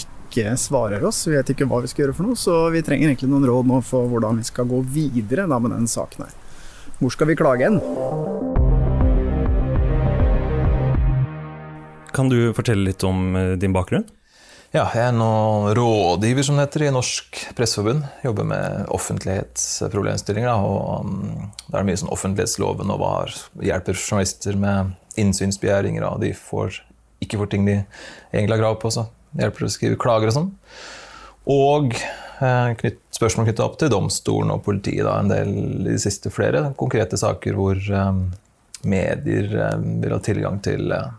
[0.00, 1.20] ikke svarer oss.
[1.28, 3.74] Vi vet ikke hva vi skal gjøre for noe, så vi trenger egentlig noen råd
[3.74, 6.36] nå for hvordan vi skal gå videre da, med den saken her.
[6.96, 8.63] Hvor skal vi klage hen?
[12.14, 14.06] Kan du fortelle litt om eh, din bakgrunn?
[14.74, 18.08] Ja, jeg er nå rådgiver, som det heter, i Norsk Presseforbund.
[18.24, 20.50] Jobber med offentlighetsproblemstillinger.
[20.50, 23.12] Og um, Da er det mye sånn offentlighetsloven og hva
[23.62, 26.80] hjelper journalister med innsynsbegjæringer, og de får,
[27.22, 28.90] ikke får ting de egentlig har krav på.
[28.94, 29.06] Så
[29.38, 30.52] hjelper å skrive klager og sånn.
[31.54, 35.06] Og eh, knytt, spørsmål knytta opp til domstolen og politiet.
[35.06, 38.24] Da, en del i de siste flere konkrete saker hvor um,
[38.90, 39.54] medier
[40.02, 41.12] vil ha tilgang til eh,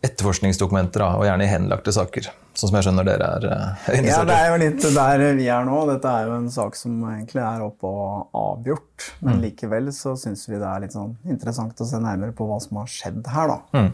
[0.00, 2.28] etterforskningsdokumenter, og gjerne i henlagte saker.
[2.56, 5.66] Sånn som jeg skjønner dere er eh, Ja, det er jo litt der vi er
[5.68, 5.80] nå.
[5.90, 9.10] Dette er jo en sak som egentlig er oppe og avgjort.
[9.20, 9.42] Men Mm.
[9.44, 12.80] likevel så syns vi det er litt sånn interessant å se nærmere på hva som
[12.80, 13.58] har skjedd her, da.
[13.76, 13.92] Mm.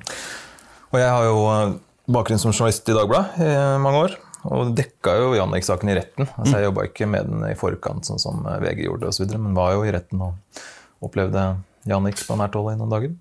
[0.93, 1.75] Og jeg har jo eh,
[2.17, 4.17] bakgrunn som journalist i Dagbladet i mange år.
[4.47, 6.29] Og dekka jo Jannik-saken i retten.
[6.39, 9.25] Altså, jeg jobba ikke med den i forkant, sånn som eh, VG gjorde, og så
[9.25, 10.63] videre, men var jo i retten og
[11.03, 11.49] opplevde
[11.91, 13.17] Jannik på nært hold i noen dager.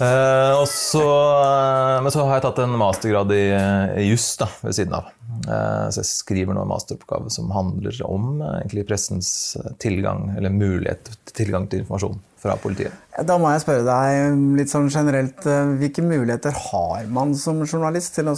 [0.00, 3.46] Eh, og så, uh, men så har jeg tatt en mastergrad i,
[4.00, 4.32] i juss
[4.62, 5.10] ved siden av.
[5.44, 10.30] Uh, så jeg skriver nå en masteroppgave som handler om eh, egentlig pressens eh, tilgang,
[10.36, 12.94] eller mulighet til tilgang til informasjon fra politiet.
[13.26, 18.16] Da må jeg spørre deg litt sånn generelt, eh, hvilke muligheter har man som journalist
[18.16, 18.36] til å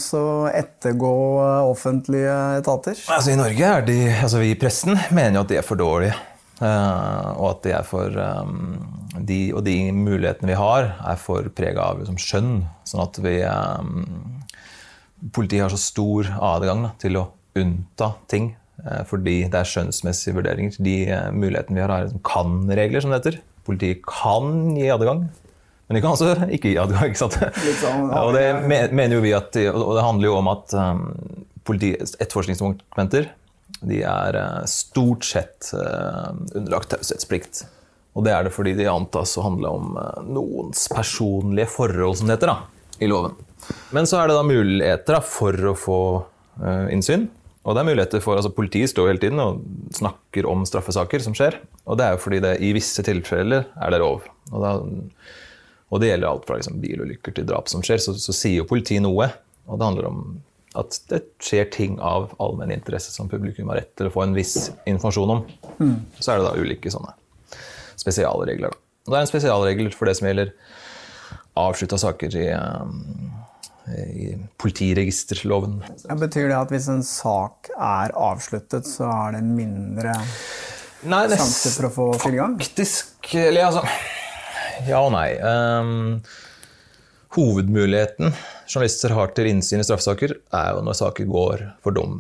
[0.51, 2.98] ettergå eh, offentlige etater?
[3.12, 5.81] Altså I Norge er de, altså vi i pressen mener jo at de er for
[5.81, 6.18] dårlige.
[6.62, 8.77] Eh, og at de er for um,
[9.18, 12.53] de, Og de mulighetene vi har, er for prega av liksom, skjønn.
[12.87, 14.05] Sånn at vi um,
[15.35, 18.48] Politiet har så stor adgang da, til å unnta ting
[18.83, 20.79] eh, fordi det er skjønnsmessige vurderinger.
[20.83, 23.37] De eh, mulighetene vi har, er liksom kan-regler, som det heter.
[23.68, 25.29] Politiet kan gi adgang.
[25.87, 27.12] Men de kan altså ikke gi adgang.
[27.12, 27.38] ikke sant?
[27.85, 31.07] Sånn, Ja, og det mener jo vi at, og det handler jo om at um,
[31.68, 33.31] politi, etterforskningsdokumenter
[33.82, 37.64] de er eh, stort sett eh, underlagt taushetsplikt.
[38.12, 42.30] Og det er det fordi de antas å handle om eh, noens personlige forhold, som
[42.30, 43.36] det heter, da, i loven.
[43.94, 46.02] Men så er det da muligheter da, for å få
[46.92, 47.28] innsyn.
[47.62, 49.62] Og det er muligheter for, altså Politiet står hele tiden og
[49.94, 51.60] snakker om straffesaker som skjer.
[51.86, 54.26] Og det er jo fordi det i visse tilfeller er det lov.
[54.50, 54.72] Og, da,
[55.88, 58.02] og det gjelder alt fra liksom, bilulykker til drap som skjer.
[58.02, 59.30] Så, så sier jo politiet noe.
[59.70, 60.24] Og det handler om
[60.78, 64.37] at det skjer ting av allmenn interesse som publikum har rett til å få en
[64.37, 65.42] viss informasjon om.
[65.80, 65.96] Mm.
[66.18, 67.12] Så er det da ulike sånne
[68.00, 68.72] spesialregler.
[68.72, 70.52] Og det er en spesialregel for det som gjelder
[71.58, 73.32] avslutta saker i, um,
[74.16, 74.30] i
[74.62, 75.80] politiregisterloven.
[76.06, 80.14] Ja, betyr det at hvis en sak er avsluttet, så er det mindre
[81.02, 82.56] Nei, det- sjanse for å få tilgang?
[82.62, 83.82] Faktisk Eller altså
[84.88, 85.35] Ja og nei.
[85.37, 86.22] Um,
[87.37, 88.32] hovedmuligheten
[88.72, 92.12] journalister har til innsyn i straffesaker, er jo når saker går for dom.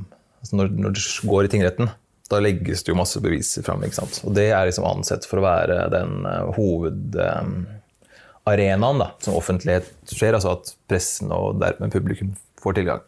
[0.42, 1.86] Altså når, når det går i tingretten.
[2.32, 3.80] Da legges det jo masse beviser fram.
[3.84, 6.12] Og det er liksom ansett for å være den
[6.56, 12.30] hovedarenaen da, som offentlighet skjer, altså at pressen og dermed publikum
[12.62, 13.02] får tilgang.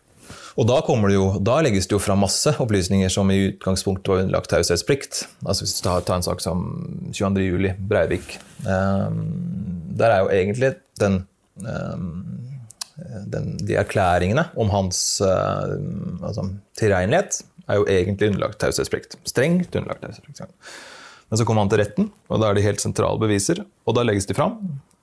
[0.54, 4.20] Og da, det jo, da legges det jo fram masse opplysninger som i utgangspunktet var
[4.22, 5.24] underlagt taushetsplikt.
[5.42, 6.58] Altså hvis du tar, tar en sak som
[7.10, 7.72] 22.07.
[7.90, 8.36] Breivik.
[8.62, 9.24] Um,
[9.98, 10.70] der er jo egentlig
[11.02, 11.24] den,
[11.66, 12.20] um,
[13.26, 15.74] den, De erklæringene om hans uh,
[16.22, 16.46] altså,
[16.78, 19.16] tilregnelighet er jo egentlig underlagt taushetsplikt.
[19.26, 20.44] Strengt underlagt taushetsplikt.
[21.28, 23.62] Men så kommer han til retten, og da er det helt sentrale beviser.
[23.88, 24.58] Og da legges de fram,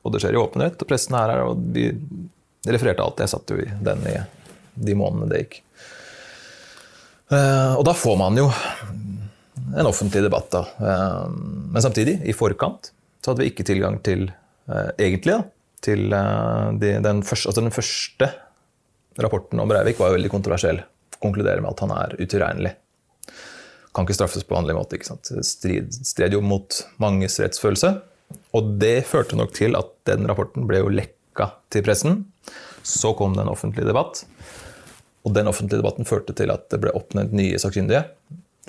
[0.05, 1.89] og det skjer i åpenhet, og pressen er her, og de
[2.69, 3.19] refererte alt.
[3.23, 4.15] Jeg satt jo i den i
[4.87, 5.59] de månedene det gikk.
[7.31, 8.47] Uh, og da får man jo
[9.71, 10.65] en offentlig debatt, da.
[10.77, 11.27] Uh,
[11.71, 15.43] men samtidig, i forkant, så hadde vi ikke tilgang til eh, egentlig da,
[15.81, 18.29] til de, den, første, altså den første
[19.21, 20.81] rapporten om Breivik var jo veldig kontroversiell.
[21.21, 22.75] Konkluderer med at han er utilregnelig.
[23.91, 24.95] Kan ikke straffes på vanlig måte.
[24.95, 25.31] ikke sant?
[25.45, 27.93] Strid, stred jo mot manges rettsfølelse.
[28.55, 32.21] Og det førte nok til at den rapporten ble jo lekka til pressen.
[32.87, 34.23] Så kom det en offentlig debatt.
[35.27, 38.05] Og den offentlige debatten førte til at det ble oppnevnt nye sakkyndige.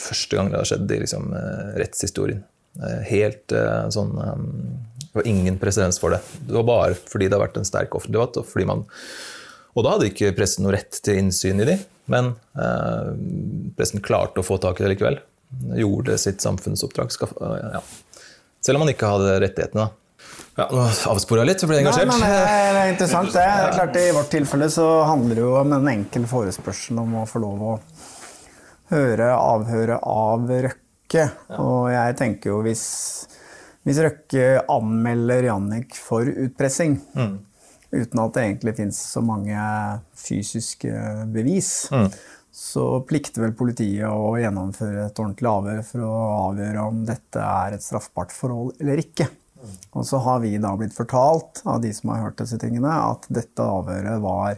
[0.00, 1.30] Første gang det har skjedd i liksom,
[1.78, 2.42] rettshistorien.
[3.04, 3.52] Helt
[3.92, 6.22] sånn Det var ingen presedens for det.
[6.46, 8.38] Det var bare fordi det har vært en sterk offentlig debatt.
[8.40, 8.86] Og, fordi man,
[9.76, 11.76] og da hadde ikke pressen noe rett til innsyn i de,
[12.12, 13.10] men eh,
[13.76, 15.20] pressen klarte å få tak i det likevel.
[15.76, 17.12] Gjorde sitt samfunnsoppdrag.
[17.12, 17.82] Skaff, ja.
[18.64, 19.84] Selv om man ikke hadde rettighetene.
[19.84, 19.90] da.
[20.56, 22.10] Ja, nå avspora jeg litt, så ble jeg engasjert.
[22.12, 23.32] Nei, men det er interessant.
[23.32, 27.18] Det er klart I vårt tilfelle så handler det jo om en enkel forespørsel om
[27.22, 27.74] å få lov å
[28.92, 30.81] høre avhøret av Røkke.
[31.58, 32.82] Og jeg tenker jo hvis,
[33.84, 37.38] hvis Røkke anmelder Jannik for utpressing, Mm.
[37.92, 39.56] uten at det egentlig fins så mange
[40.16, 40.92] fysiske
[41.32, 42.08] bevis, Mm.
[42.52, 46.16] så plikter vel politiet å gjennomføre et ordentlig avhør for å
[46.52, 49.28] avgjøre om dette er et straffbart forhold eller ikke.
[49.94, 53.28] Og så har vi da blitt fortalt av de som har hørt disse tingene, at
[53.30, 54.56] dette avhøret var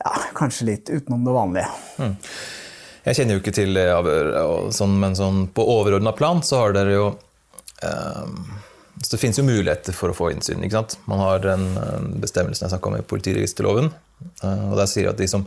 [0.00, 1.68] ja, kanskje litt utenom det vanlige.
[3.06, 3.86] Jeg kjenner jo ikke til det
[4.76, 7.06] sånn, men sånn, på overordna plan så har dere jo
[7.82, 8.42] um,
[9.00, 10.60] så Det finnes jo muligheter for å få innsyn.
[10.64, 10.98] ikke sant?
[11.08, 13.88] Man har den eh, bestemmelsen jeg snakka om i politiregisterloven.
[14.44, 15.46] eh, og Der sier at de som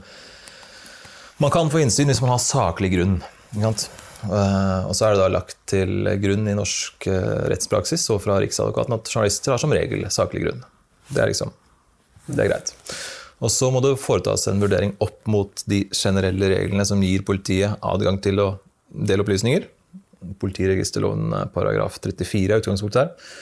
[1.38, 3.20] Man kan få innsyn hvis man har saklig grunn.
[3.54, 3.90] ikke sant?
[4.24, 8.40] Eh, og så er det da lagt til grunn i norsk eh, rettspraksis og fra
[8.42, 10.64] Riksadvokaten at journalister har som regel saklig grunn.
[11.10, 11.54] Det er liksom
[12.26, 12.74] Det er greit.
[13.44, 17.76] Og så må det foretas en vurdering opp mot de generelle reglene som gir politiet
[17.84, 18.50] adgang til å
[18.88, 19.66] dele opplysninger.
[20.40, 23.34] Politiregisterloven eh, paragraf 34 er utgangspunktet her.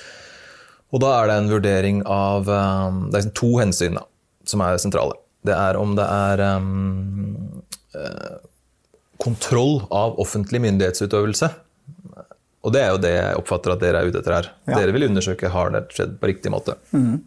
[0.91, 4.07] Og da er det en vurdering av eh, Det er to hensyn da,
[4.49, 5.19] som er sentrale.
[5.45, 7.61] Det er om det er um,
[9.21, 11.49] kontroll av offentlig myndighetsutøvelse.
[12.61, 14.51] Og det er jo det jeg oppfatter at dere er ute etter her.
[14.69, 14.75] Ja.
[14.77, 16.77] Dere vil undersøke har det skjedd på riktig måte.
[16.93, 17.17] Mhm.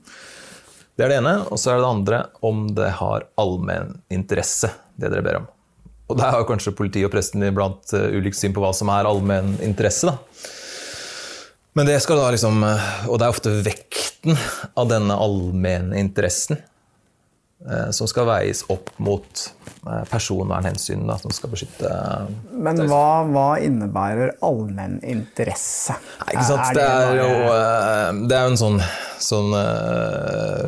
[0.94, 1.36] Det er det ene.
[1.50, 5.48] Og så er det det andre om det har allmenn interesse, det dere ber om.
[6.12, 9.08] Og der har kanskje politiet og presten iblant uh, ulikt syn på hva som er
[9.08, 10.12] allmenn interesse.
[10.12, 10.18] da.
[11.74, 14.38] Men det skal da liksom eh, Og det er ofte vekten
[14.78, 16.56] av denne allmenne interessen
[17.66, 19.42] eh, som skal veies opp mot
[19.84, 21.90] eh, personvernhensyn, som skal beskytte
[22.54, 25.98] Men hva, hva innebærer allmenn interesse?
[26.30, 26.78] Ikke sant?
[26.78, 28.80] Det er jo eh, det er jo en sånn,
[29.26, 30.63] sånn eh,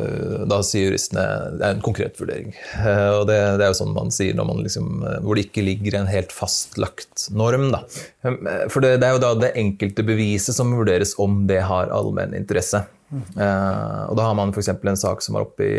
[0.47, 1.23] Da sier juristene
[1.59, 2.53] det er en konkret vurdering.
[2.79, 5.47] Eh, Og det, det er jo sånn man sier når man liksom, eh, hvor det
[5.49, 7.69] ikke ligger en helt fastlagt norm.
[7.73, 7.81] Da.
[8.23, 11.91] Eh, For det, det er jo da det enkelte beviset som vurderes om det har
[11.91, 12.85] allmenn interesse.
[13.11, 14.67] Eh, og da har man f.eks.
[14.75, 15.77] en sak som var oppe i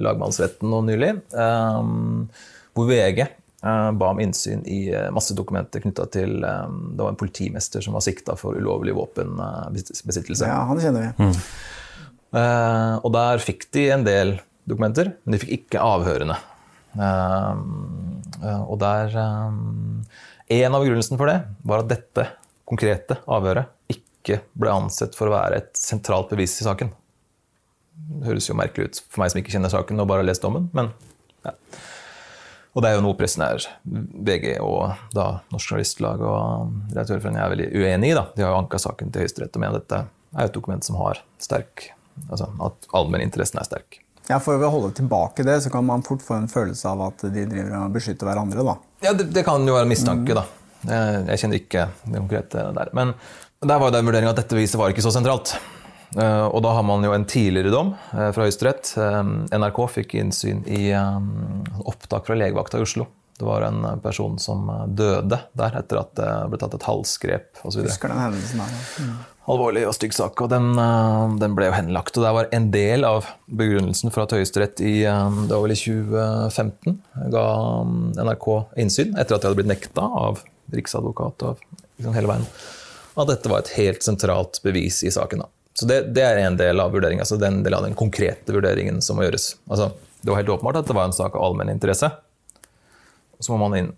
[0.00, 1.82] lagmannsretten nå nylig, eh,
[2.72, 3.24] hvor VG
[3.62, 8.34] ba om innsyn i masse dokumenter knytta til Det var en politimester som var sikta
[8.34, 10.48] for ulovlig våpenbesittelse.
[10.48, 11.28] Ja, han kjenner vi.
[11.28, 11.36] Eh,
[12.32, 14.30] og der fikk de en del
[14.68, 16.38] dokumenter, men de fikk ikke avhørene.
[16.92, 17.52] Eh,
[18.44, 19.52] eh, og der eh,
[20.52, 22.26] En av begrunnelsene for det var at dette
[22.68, 26.90] konkrete avhøret ikke ble ansett for å være et sentralt bevis i saken.
[28.18, 30.44] Det høres jo merkelig ut for meg som ikke kjenner saken og bare har lest
[30.44, 30.90] dommen, men
[31.46, 31.54] ja.
[32.72, 37.50] Og det er jo noe pressen er, VG og da Norsk Journalistlag og Redaktørforeningen er
[37.52, 38.14] veldig uenig i.
[38.16, 38.22] da.
[38.32, 40.96] De har jo anka saken til Høyesterett og mener at dette er et dokument som
[41.00, 41.90] har sterk
[42.28, 44.00] Altså at allmenninteressen er sterk.
[44.28, 47.24] Ja, For å holde tilbake det, så kan man fort få en følelse av at
[47.34, 48.64] de driver og beskytter hverandre.
[48.66, 48.76] da.
[49.02, 50.46] Ja, det, det kan jo være mistanke, da.
[50.86, 52.90] Jeg, jeg kjenner ikke det konkrete der.
[52.96, 53.14] Men
[53.62, 55.56] der var jo den vurderinga at dette beviset var ikke så sentralt.
[56.16, 58.92] Eh, og da har man jo en tidligere dom eh, fra Høyesterett.
[59.00, 59.20] Eh,
[59.56, 60.90] NRK fikk innsyn i
[61.88, 63.06] opptak fra legevakta i Oslo
[63.38, 67.86] Det var en person som døde der etter at det ble tatt et halsgrep osv.
[67.86, 68.82] Husker den hendelsen der.
[69.06, 69.20] ja.
[69.50, 72.14] Alvorlig og stygg sak, og den, eh, den ble jo henlagt.
[72.14, 75.74] Og det var en del av begrunnelsen for at Høyesterett i eh, det var vel
[75.74, 77.00] i 2015
[77.32, 77.46] ga
[77.82, 78.46] mm, NRK
[78.84, 81.64] innsyn, etter at de hadde blitt nekta av riksadvokat og
[81.98, 82.46] liksom hele veien,
[83.18, 85.42] at dette var et helt sentralt bevis i saken.
[85.42, 85.50] da.
[85.74, 89.02] Så det, det er en del av vurderingen, altså den del av den konkrete vurderingen
[89.02, 89.56] som må gjøres.
[89.66, 89.90] Altså,
[90.22, 92.12] det var helt åpenbart at det var en sak av allmenn interesse.
[93.42, 93.90] Så må man inn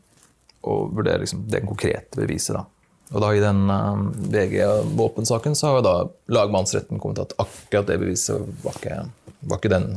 [0.64, 2.56] og vurdere liksom, det konkrete beviset.
[2.56, 2.64] da.
[3.12, 5.94] Og da I den uh, VG-våpensaken så har jo da
[6.38, 9.02] lagmannsretten kommet til at akkurat det beviset var ikke,
[9.50, 9.90] var ikke den,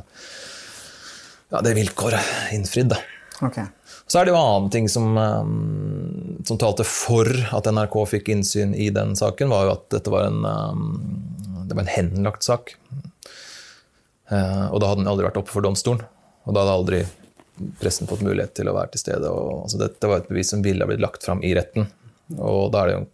[1.53, 2.91] ja, det vilkåret innfridd.
[2.91, 2.99] da.
[3.47, 3.62] Ok.
[4.08, 8.76] Så er det jo annen ting som, um, som talte for at NRK fikk innsyn
[8.76, 12.76] i den saken, var jo at dette var en, um, det var en henlagt sak.
[14.28, 16.03] Eh, og da hadde den aldri vært oppe for domstolen.
[16.47, 17.01] Og da hadde aldri
[17.82, 19.32] pressen fått mulighet til å være til stede.
[19.32, 21.89] Og, altså dette var et bevis som ville ha blitt lagt fram i retten.
[22.36, 23.05] Og da er det jo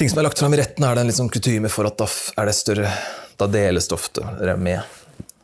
[0.00, 2.06] Ting som er lagt fram i retten, er det en sånn kutyme for at da
[2.40, 2.92] er det større
[3.36, 4.24] Da deles det ofte
[4.56, 4.80] med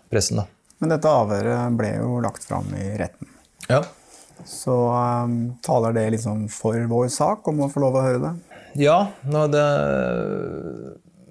[0.09, 0.47] pressen, da.
[0.81, 3.29] Men dette avhøret ble jo lagt fram i retten.
[3.69, 3.81] Ja.
[4.45, 8.33] Så um, taler det liksom for vår sak om å få lov å høre det?
[8.77, 9.65] Ja, det,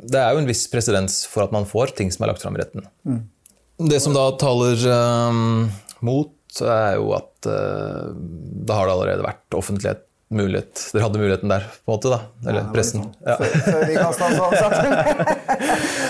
[0.09, 2.57] det er jo en viss presedens for at man får ting som er lagt fram
[2.57, 2.87] i retten.
[3.05, 3.21] Mm.
[3.91, 4.81] Det som da taler
[5.29, 5.69] um,
[6.05, 6.33] mot,
[6.63, 10.05] er jo at uh, da har det allerede vært offentlighet
[10.37, 10.81] mulighet.
[10.93, 12.19] Dere hadde muligheten der, på en måte, da.
[12.45, 13.05] Eller ja, pressen.
[13.25, 13.35] Ja.
[13.39, 15.33] Før, før vi kastet oss over saken.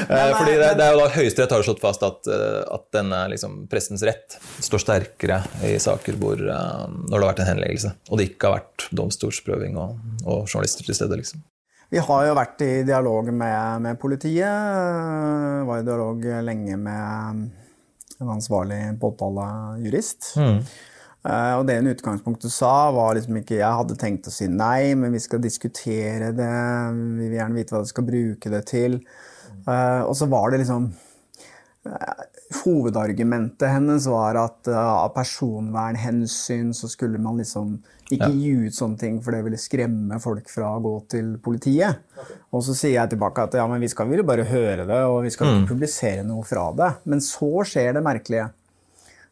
[0.05, 3.23] Eh, Fordi det, det er jo da Høyesterett har slått fast at, eh, at denne
[3.31, 7.93] liksom, pressens rett står sterkere i saker hvor, eh, når det har vært en henleggelse,
[8.11, 11.17] og det ikke har vært domstolsprøving og, og journalister til stede.
[11.21, 11.41] liksom.
[11.89, 15.65] Vi har jo vært i dialog med, med politiet.
[15.69, 17.45] Var i dialog lenge med
[18.21, 20.35] en ansvarlig påtalejurist.
[20.37, 20.59] Mm.
[21.25, 24.93] Eh, Og det hun utgangspunktet sa, var liksom ikke Jeg hadde tenkt å si nei,
[24.95, 26.51] men vi skal diskutere det.
[27.17, 28.99] Vi vil gjerne vite hva vi skal bruke det til.
[29.67, 30.91] Eh, Og så var det liksom
[31.89, 32.23] eh,
[32.61, 37.79] Hovedargumentet hennes var at av personvernhensyn så skulle man liksom
[38.13, 42.03] ikke gi ut sånne ting, for det ville skremme folk fra å gå til politiet.
[42.53, 45.23] Og så sier jeg tilbake at ja, men vi skal vel bare høre det, og
[45.25, 45.63] vi skal Mm.
[45.63, 46.91] ikke publisere noe fra det.
[47.05, 48.51] Men så skjer det merkelige.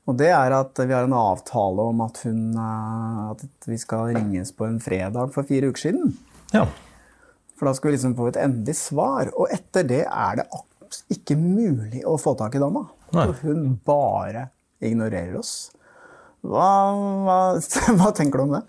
[0.10, 4.10] Og det er at vi har en avtale om at, hun, eh, at vi skal
[4.12, 6.18] ringes på en fredag for fire uker siden.
[6.52, 6.66] Ja.
[7.56, 9.32] For da skal vi liksom få et endelig svar.
[9.40, 10.48] Og etter det er det
[11.14, 12.86] ikke mulig å få tak i dama.
[13.14, 14.50] For hun bare
[14.84, 15.72] ignorerer oss.
[16.44, 16.68] Hva,
[17.24, 17.38] hva,
[18.00, 18.64] hva tenker du om det?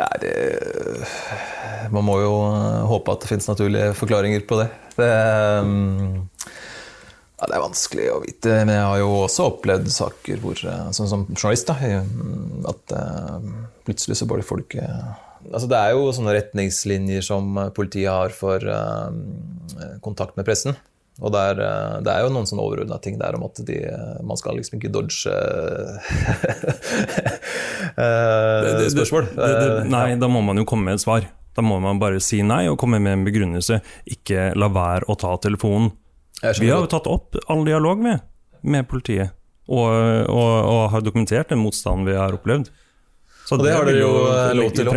[0.00, 0.32] Nei, det
[1.92, 4.68] Man må jo eh, håpe at det finnes naturlige forklaringer på det.
[4.96, 5.10] Det,
[5.66, 6.14] mm,
[7.40, 10.90] ja, det er vanskelig å vite, men jeg har jo også opplevd saker hvor, eh,
[10.96, 11.74] sånn som journalist, da,
[12.68, 13.50] at eh,
[13.88, 15.10] plutselig så bare folk eh,
[15.40, 18.60] Altså Det er jo sånne retningslinjer som politiet har for
[20.04, 20.76] kontakt med pressen.
[21.24, 21.62] Og det er,
[22.04, 23.78] det er jo noen sånne overordna ting der om at de,
[24.20, 25.32] man skal liksom ikke dodge
[27.96, 29.32] eh, spørsmål.
[29.32, 31.24] Det, det, nei, da må man jo komme med et svar.
[31.56, 33.80] Da må man bare si nei og komme med en begrunnelse.
[34.12, 35.88] Ikke la være å ta telefonen.
[36.40, 38.22] Vi har jo tatt opp all dialog med,
[38.62, 39.34] med politiet,
[39.68, 42.70] og, og, og har dokumentert den motstanden vi har opplevd.
[43.50, 44.88] Så Og det har vil dere jo eh, lov til.
[44.88, 44.92] å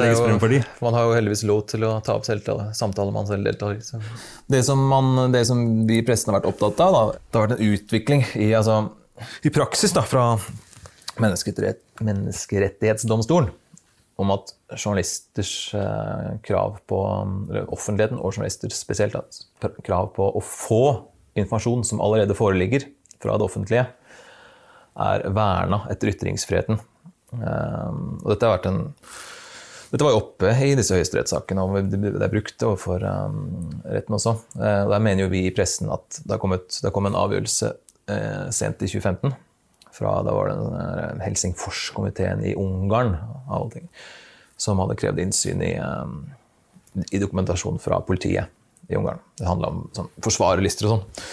[0.00, 0.62] legges frem for de.
[0.80, 4.00] Man har jo heldigvis lov til å ta opp samtaler man selv deltar i.
[4.48, 7.44] Det som, man, det som vi i pressen har vært opptatt av, da, det har
[7.44, 8.78] vært en utvikling i, altså,
[9.44, 10.32] i praksis da, fra
[11.20, 13.50] menneskerett, Menneskerettighetsdomstolen
[14.20, 17.00] om at journalisters eh, krav på
[17.48, 19.16] eller offentligheten, og journalister spesielt,
[19.86, 20.84] krav på å få
[21.38, 22.86] informasjon som allerede foreligger
[23.22, 23.88] fra det offentlige,
[25.00, 26.80] er verna etter ytringsfriheten.
[27.30, 28.80] Um, og dette har vært en
[29.90, 34.36] dette var jo oppe i disse høyesterettssakene, og det er brukt overfor um, retten også.
[34.54, 37.72] Eh, Der mener jo vi i pressen at det har kommet, det kom en avgjørelse
[38.06, 39.34] eh, sent i 2015
[39.90, 43.88] fra da var det Helsingforskomiteen i Ungarn av alle ting,
[44.60, 46.20] som hadde krevd innsyn i, um,
[47.10, 48.50] i dokumentasjon fra politiet
[48.90, 49.22] i Ungarn.
[49.38, 51.26] Det handla om sånn, forsvarerlister og sånn.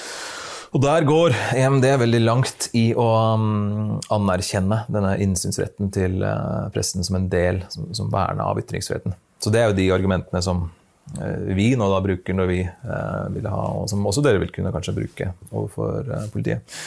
[0.76, 3.06] Og der går EMD veldig langt i å
[3.40, 9.16] um, anerkjenne denne innsynsretten til uh, pressen som en del som, som verne av ytringsfriheten.
[9.42, 13.26] Så det er jo de argumentene som uh, vi nå da bruker når vi uh,
[13.34, 16.78] vil ha, og som også dere vil kunne kanskje bruke overfor politiet.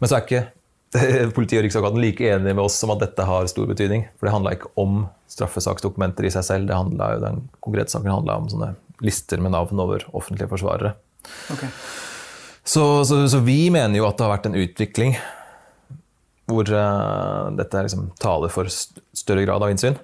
[0.00, 0.46] Men så er ikke
[1.36, 4.06] politiet og Riksadvokaten like enige med oss om at dette har stor betydning.
[4.16, 8.40] For det handla ikke om straffesaksdokumenter i seg selv, det handlet den konkrete saken handla
[8.40, 8.74] om sånne
[9.04, 10.94] lister med navn over offentlige forsvarere.
[12.64, 15.16] Så, så, så vi mener jo at det har vært en utvikling
[16.46, 19.98] hvor uh, dette liksom taler for større grad av innsyn,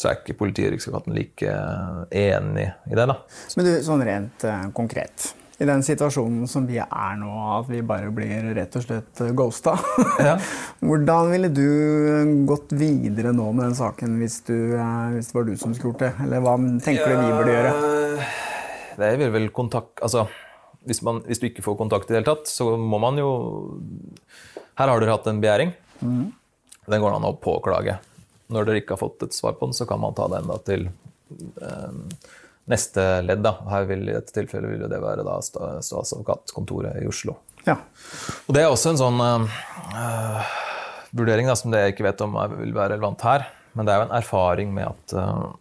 [0.00, 1.98] så er ikke politiet og Riksadvokaten like eh,
[2.34, 3.04] enig i det.
[3.06, 3.18] da.
[3.54, 5.28] Men du, sånn rent uh, konkret.
[5.58, 7.30] I den situasjonen som vi er nå,
[7.60, 9.76] at vi bare blir rett og slett ghosta.
[9.76, 10.32] ghosta.
[10.88, 11.68] Hvordan ville du
[12.10, 15.76] eh, gått videre nå med den saken hvis, du, eh, hvis det var du som
[15.76, 16.10] skulle gjort det?
[16.26, 18.26] Eller hva tenker du vi burde gjøre?
[18.98, 20.02] Det vil vel kontakt...
[20.02, 20.26] Altså,
[20.88, 23.30] hvis, man, hvis du ikke får kontakt i det hele tatt, så må man jo
[24.74, 25.70] Her har dere hatt en begjæring.
[26.02, 26.26] Mm.
[26.90, 28.00] Den går an å påklage.
[28.52, 30.58] Når dere ikke har fått et svar på den, så kan man ta den da
[30.66, 30.88] til
[31.62, 32.00] eh,
[32.70, 33.42] neste ledd.
[33.44, 33.56] Da.
[33.70, 37.36] Her vil, I dette tilfellet vil det være da statsadvokatkontoret i Oslo.
[37.68, 37.78] Ja.
[38.46, 40.54] Og Det er også en sånn uh,
[41.16, 43.48] vurdering da, som det jeg ikke vet om er, vil være relevant her.
[43.74, 45.54] Men det er jo en erfaring med at uh,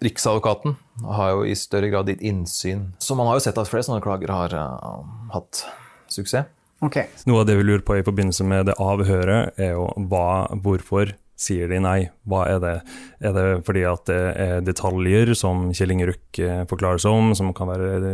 [0.00, 2.88] Riksadvokaten har jo i større grad gitt innsyn.
[3.02, 5.66] Så man har jo sett at flere sånne klager har uh, hatt
[6.10, 6.48] suksess.
[6.80, 11.12] Noe av det vi lurer på i forbindelse med det avhøret, er jo hva, hvorfor
[11.40, 11.98] sier de nei?
[12.28, 12.74] Hva er det?
[13.24, 17.52] Er det fordi at det er detaljer som Kjell Inge Røkke forklarer seg om, som
[17.56, 18.10] kan være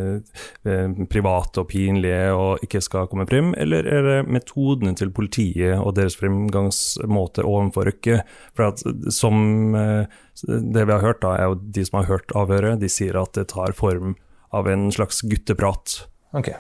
[0.66, 5.74] eh, private og pinlige og ikke skal komme frem, eller er det metodene til politiet
[5.80, 8.20] og deres fremgangsmåte overfor Røkke?
[8.56, 12.34] For at som eh, det vi har hørt, da, er jo de som har hørt
[12.36, 14.14] avhøret, de sier at det tar form
[14.54, 16.02] av en slags gutteprat.
[16.36, 16.52] Ok.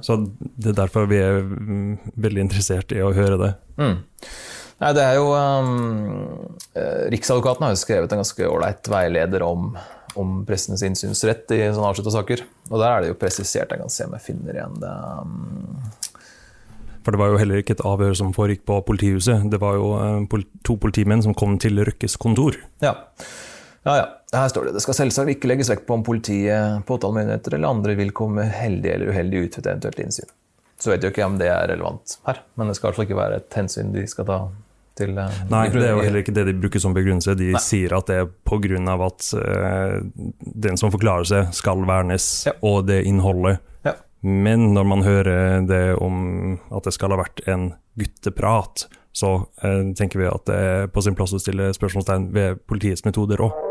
[0.00, 3.50] Så det er derfor vi er mm, veldig interessert i å høre det.
[3.80, 3.96] Mm.
[4.84, 9.70] Nei, det er jo um, eh, Riksadvokaten har jo skrevet en ganske ålreit veileder om,
[10.20, 12.42] om pressens innsynsrett i sånne avslutta saker.
[12.68, 13.72] Og der er det jo presisert.
[13.72, 14.92] Jeg kan se om jeg finner igjen det.
[14.92, 15.86] Um,
[17.00, 19.48] For det var jo heller ikke et avhør som foregikk på politihuset.
[19.52, 22.60] Det var jo eh, to politimenn som kom til Røkkes kontor.
[22.84, 22.92] ja.
[23.88, 24.04] ja, ja.
[24.34, 27.94] Her står det det skal selvsagt ikke legges vekt på om politiet, påtalemyndigheter eller andre
[27.94, 30.32] vil komme heldig eller uheldig ut ved et eventuelt innsyn.
[30.82, 32.98] Så vet jeg jo ikke om det er relevant her, men det skal i hvert
[32.98, 34.38] fall ikke være et hensyn de skal ta
[34.98, 37.36] til uh, Nei, det er jo heller ikke det de bruker som begrunnelse.
[37.38, 37.62] De Nei.
[37.62, 38.96] sier at det er pga.
[39.06, 40.00] at uh,
[40.66, 43.62] den som forklarer seg, skal vernes, og det innholdet.
[43.86, 43.96] Ja.
[44.22, 49.84] Men når man hører det om at det skal ha vært en gutteprat, så uh,
[49.98, 53.62] tenker vi at det er på sin plass å stille spørsmålstegn ved politiets metoder òg.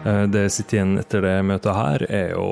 [0.00, 2.46] Det jeg sitter igjen etter det møtet her, er jo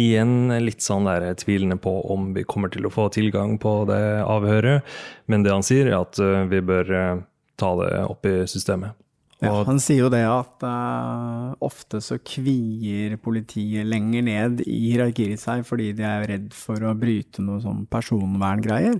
[0.00, 4.02] igjen litt sånn der tvilende på om vi kommer til å få tilgang på det
[4.24, 4.86] avhøret.
[5.30, 7.22] Men det han sier, er at eh, vi bør eh,
[7.60, 8.96] ta det opp i systemet.
[9.40, 15.40] Ja, han sier jo det at uh, ofte så kvier politiet lenger ned i hierarkiet
[15.40, 18.98] seg fordi de er redd for å bryte noe sånn personverngreier.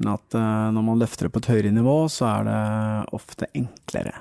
[0.00, 2.62] Men at uh, når man løfter det på et høyere nivå, så er det
[3.20, 4.16] ofte enklere.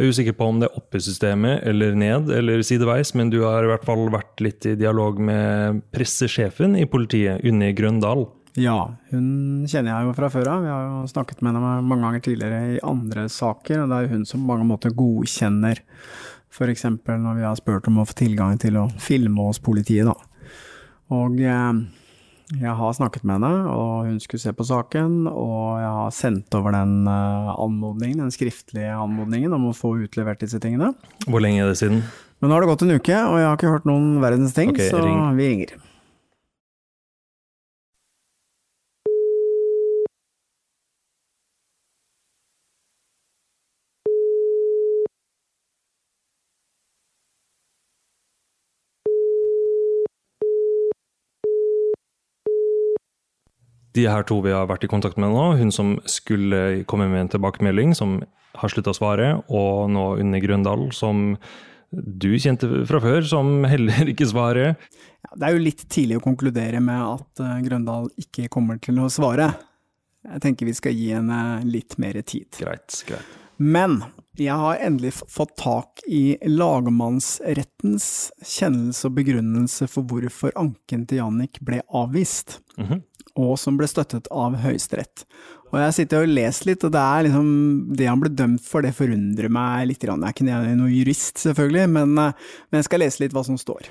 [0.00, 3.28] Jeg er usikker på om det er oppe i systemet eller ned eller sideveis, men
[3.28, 8.24] du har i hvert fall vært litt i dialog med pressesjefen i politiet, Unni Grøndal.
[8.56, 10.64] Ja, hun kjenner jeg jo fra før av.
[10.64, 14.08] Vi har jo snakket med henne mange ganger tidligere i andre saker, og det er
[14.08, 15.84] jo hun som på mange måter godkjenner
[16.48, 16.88] f.eks.
[17.04, 20.16] når vi har spurt om å få tilgang til å filme hos politiet, da.
[21.12, 21.84] Og eh,
[22.58, 26.56] jeg har snakket med henne, og hun skulle se på saken, og jeg har sendt
[26.58, 30.90] over den eh, anmodningen, den skriftlige anmodningen om å få utlevert disse tingene.
[31.28, 32.02] Hvor lenge er det siden?
[32.40, 34.74] Men nå har det gått en uke, og jeg har ikke hørt noen verdens ting,
[34.74, 35.20] okay, så ring.
[35.38, 35.76] vi ringer.
[53.94, 57.24] De her to vi har vært i kontakt med nå, hun som skulle komme med
[57.24, 58.20] en tilbakemelding, som
[58.60, 61.36] har slutta å svare, og nå Unni Grøndal, som
[61.90, 64.76] du kjente fra før, som heller ikke svarer.
[65.24, 69.00] Ja, det er jo litt tidlig å konkludere med at eh, Grøndal ikke kommer til
[69.02, 69.50] å svare.
[70.22, 72.46] Jeg tenker vi skal gi henne litt mer tid.
[72.60, 73.36] Greit, greit.
[73.60, 73.98] Men
[74.40, 78.06] jeg har endelig fått tak i lagmannsrettens
[78.46, 83.02] kjennelse og begrunnelse for hvorfor anken til Jannik ble avvist, Mhm.
[83.38, 85.24] Og som ble støttet av Høyesterett.
[85.70, 87.50] Og jeg sitter og leser litt, og det er liksom
[87.96, 90.02] Det han ble dømt for, det forundrer meg litt.
[90.02, 92.38] Jeg er ikke noen jurist, selvfølgelig, men, eh,
[92.70, 93.90] men jeg skal lese litt hva som står.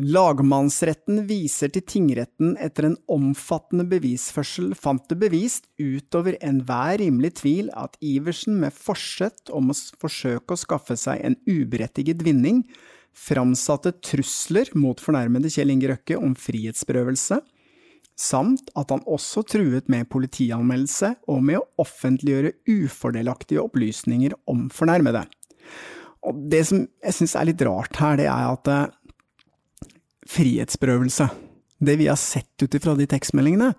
[0.00, 7.68] Lagmannsretten viser til tingretten etter en omfattende bevisførsel fant det bevist utover enhver rimelig tvil
[7.76, 12.62] at Iversen med forsett om å forsøke å skaffe seg en uberettiget vinning,
[13.12, 17.42] framsatte trusler mot fornærmede Kjell Inge Røkke om frihetsberøvelse,
[18.20, 25.24] samt at han også truet med politianmeldelse og med å offentliggjøre ufordelaktige opplysninger om fornærmede.
[26.28, 28.90] Og det som jeg syns er litt rart her, det er at eh,
[30.28, 31.30] frihetsberøvelse.
[31.80, 33.72] Det vi har sett ut ifra de tekstmeldingene,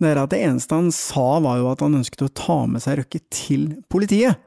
[0.00, 2.82] det er at det eneste han sa var jo at han ønsket å ta med
[2.82, 4.40] seg Røkke til politiet.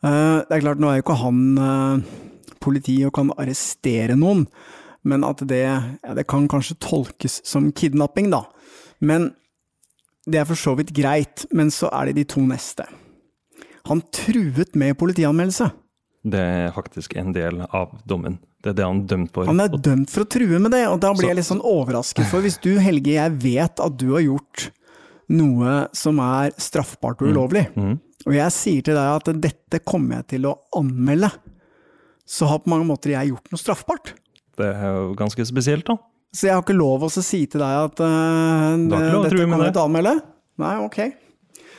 [0.00, 2.18] Eh, Det er klart, nå er jo ikke han eh,
[2.64, 4.46] politi og kan arrestere noen,
[5.04, 8.44] men at det, ja, det kan kanskje tolkes som kidnapping, da.
[9.00, 9.30] Men
[10.28, 12.84] det er for så vidt greit, men så er det de to neste.
[13.88, 15.70] Han truet med politianmeldelse.
[16.20, 18.36] Det er faktisk en del av dommen.
[18.60, 19.48] Det er det han er dømt for.
[19.48, 21.64] Han er dømt for å true med det, og da blir Så- jeg litt sånn
[21.64, 22.26] overrasket.
[22.28, 24.70] For hvis du, Helge, jeg vet at du har gjort
[25.30, 27.64] noe som er straffbart og ulovlig,
[28.26, 31.32] og jeg sier til deg at dette kommer jeg til å anmelde,
[32.26, 34.12] så har på mange måter jeg gjort noe straffbart.
[34.60, 35.98] Det er jo ganske spesielt, da.
[36.30, 39.80] Så jeg har ikke lov å si til deg at uh, det, dette kan du
[39.80, 40.14] å anmelde?
[40.60, 41.00] Nei, ok.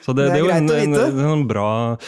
[0.02, 1.08] Så det, Det er det, er jo en, greit å en, vite.
[1.14, 1.20] Mm.
[1.22, 1.68] en, en bra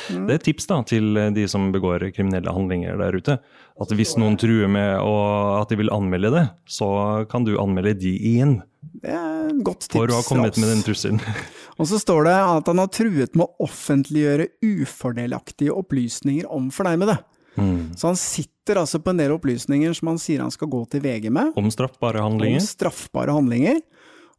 [0.09, 3.38] Det er et tips da, til de som begår kriminelle handlinger der ute.
[3.82, 5.13] At hvis noen truer med å,
[5.61, 6.88] at de vil anmelde det, så
[7.30, 8.59] kan du anmelde de igjen.
[9.01, 11.21] Det er et godt tips For å ha kommet med den trusselen.
[11.80, 17.17] Og så står det at han har truet med å offentliggjøre ufordelaktige opplysninger om fornærmede.
[17.55, 21.03] Så han sitter altså på en del opplysninger som han sier han skal gå til
[21.03, 21.53] VG med.
[21.59, 22.61] Om straffbare handlinger.
[22.61, 23.81] Om straffbare handlinger.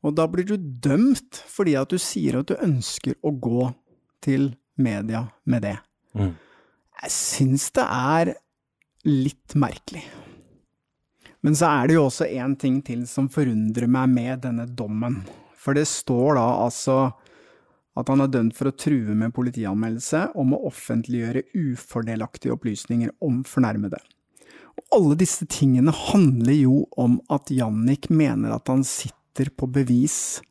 [0.04, 3.70] Og da blir du dømt fordi at du sier at du ønsker å gå
[4.24, 5.76] til media med det.
[6.18, 6.34] Mm.
[7.04, 8.34] Jeg syns det er
[9.04, 10.04] litt merkelig.
[11.44, 15.20] Men så er det jo også én ting til som forundrer meg med denne dommen.
[15.60, 16.96] For det står da altså
[17.94, 23.42] at han er dømt for å true med politianmeldelse om å offentliggjøre ufordelaktige opplysninger om
[23.46, 24.00] fornærmede.
[24.74, 30.42] Og alle disse tingene handler jo om at Jannik mener at han sitter på bevis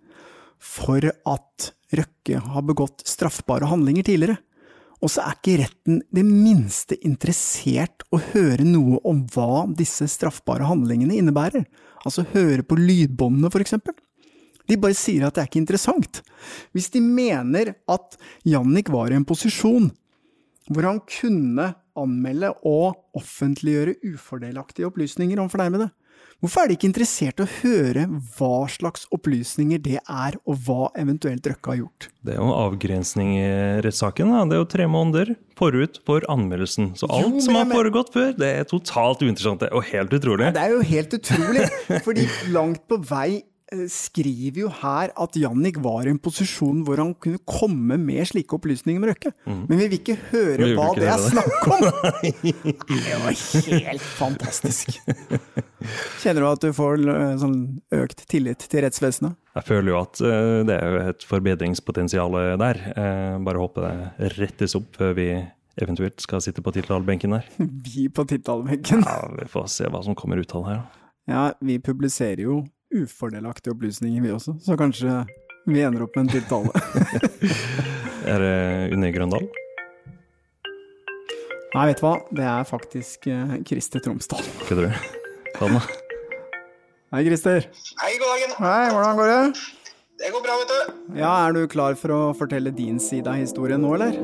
[0.64, 4.40] for at Røkke har begått straffbare handlinger tidligere.
[5.04, 10.66] Og så er ikke retten det minste interessert å høre noe om hva disse straffbare
[10.70, 11.68] handlingene innebærer.
[12.08, 13.98] Altså høre på lydbåndene, for eksempel.
[14.70, 16.22] De bare sier at det er ikke interessant.
[16.76, 19.92] Hvis de mener at Jannik var i en posisjon
[20.72, 25.90] hvor han kunne anmelde og offentliggjøre ufordelaktige opplysninger om fornærmede,
[26.40, 28.06] hvorfor er de ikke interessert i å høre
[28.38, 32.08] hva slags opplysninger det er, og hva eventuelt Røkke har gjort?
[32.24, 33.46] Det er jo avgrensning i
[33.86, 34.32] rettssaken.
[34.32, 34.42] da.
[34.48, 36.94] Det er jo tre måneder forut for anmeldelsen.
[37.00, 40.16] Så Jo, alt men som har foregått før, det er totalt uinteressant er- og helt
[40.16, 40.54] utrolig.
[40.56, 41.68] Det er jo helt utrolig,
[42.08, 43.44] fordi langt på vei
[43.92, 48.56] skriver jo her at Jannik var i en posisjon hvor han kunne komme med slike
[48.58, 49.32] opplysninger med Røkke.
[49.48, 51.88] Men vi vil ikke høre Vi vil hva ikke det er snakk om!
[53.04, 53.38] Det var
[53.84, 55.00] helt fantastisk.
[56.24, 57.58] Kjenner du at du får eh, sånn
[57.96, 59.36] økt tillit til rettsvesenet?
[59.58, 62.80] Jeg føler jo at eh, det er et forbedringspotensial der.
[62.94, 65.28] Eh, Bare håper det rettes opp før vi
[65.82, 67.48] eventuelt skal sitte på tiltalebenken der.
[67.88, 69.02] Vi på tittelbenken.
[69.08, 70.84] Ja, Vi får se hva som kommer ut av det her.
[71.32, 72.58] Ja, vi publiserer jo
[73.02, 75.24] ufordelaktige opplysninger, vi også, så kanskje
[75.70, 76.72] vi ender opp med en tiltale.
[78.34, 79.50] Er det Unni Grøndal?
[81.74, 84.46] Nei, vet du hva, det er faktisk Krister Christer Tromsdal.
[84.70, 85.14] Kødder du?
[85.58, 85.82] Ta da.
[87.14, 87.68] Hei, Christer.
[88.02, 88.54] Hei, god dagen.
[88.62, 89.66] Hei, hvordan går det?
[90.22, 90.94] Det går bra, vet du.
[91.20, 94.16] Ja, er du klar for å fortelle din side av historien nå, eller?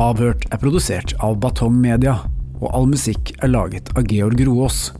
[0.00, 2.18] Avhørt er produsert av Batong Media,
[2.60, 4.90] og all musikk er laget av Georg Roås.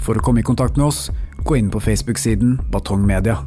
[0.00, 1.08] For å komme i kontakt med oss,
[1.46, 3.38] gå inn på Facebook-siden Batong Media.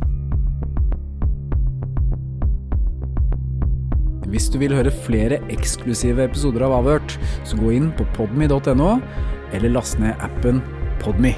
[4.33, 8.95] Hvis du vil høre flere eksklusive episoder av Avhørt, så gå inn på podme.no,
[9.53, 10.63] eller last ned appen
[11.03, 11.35] Podme.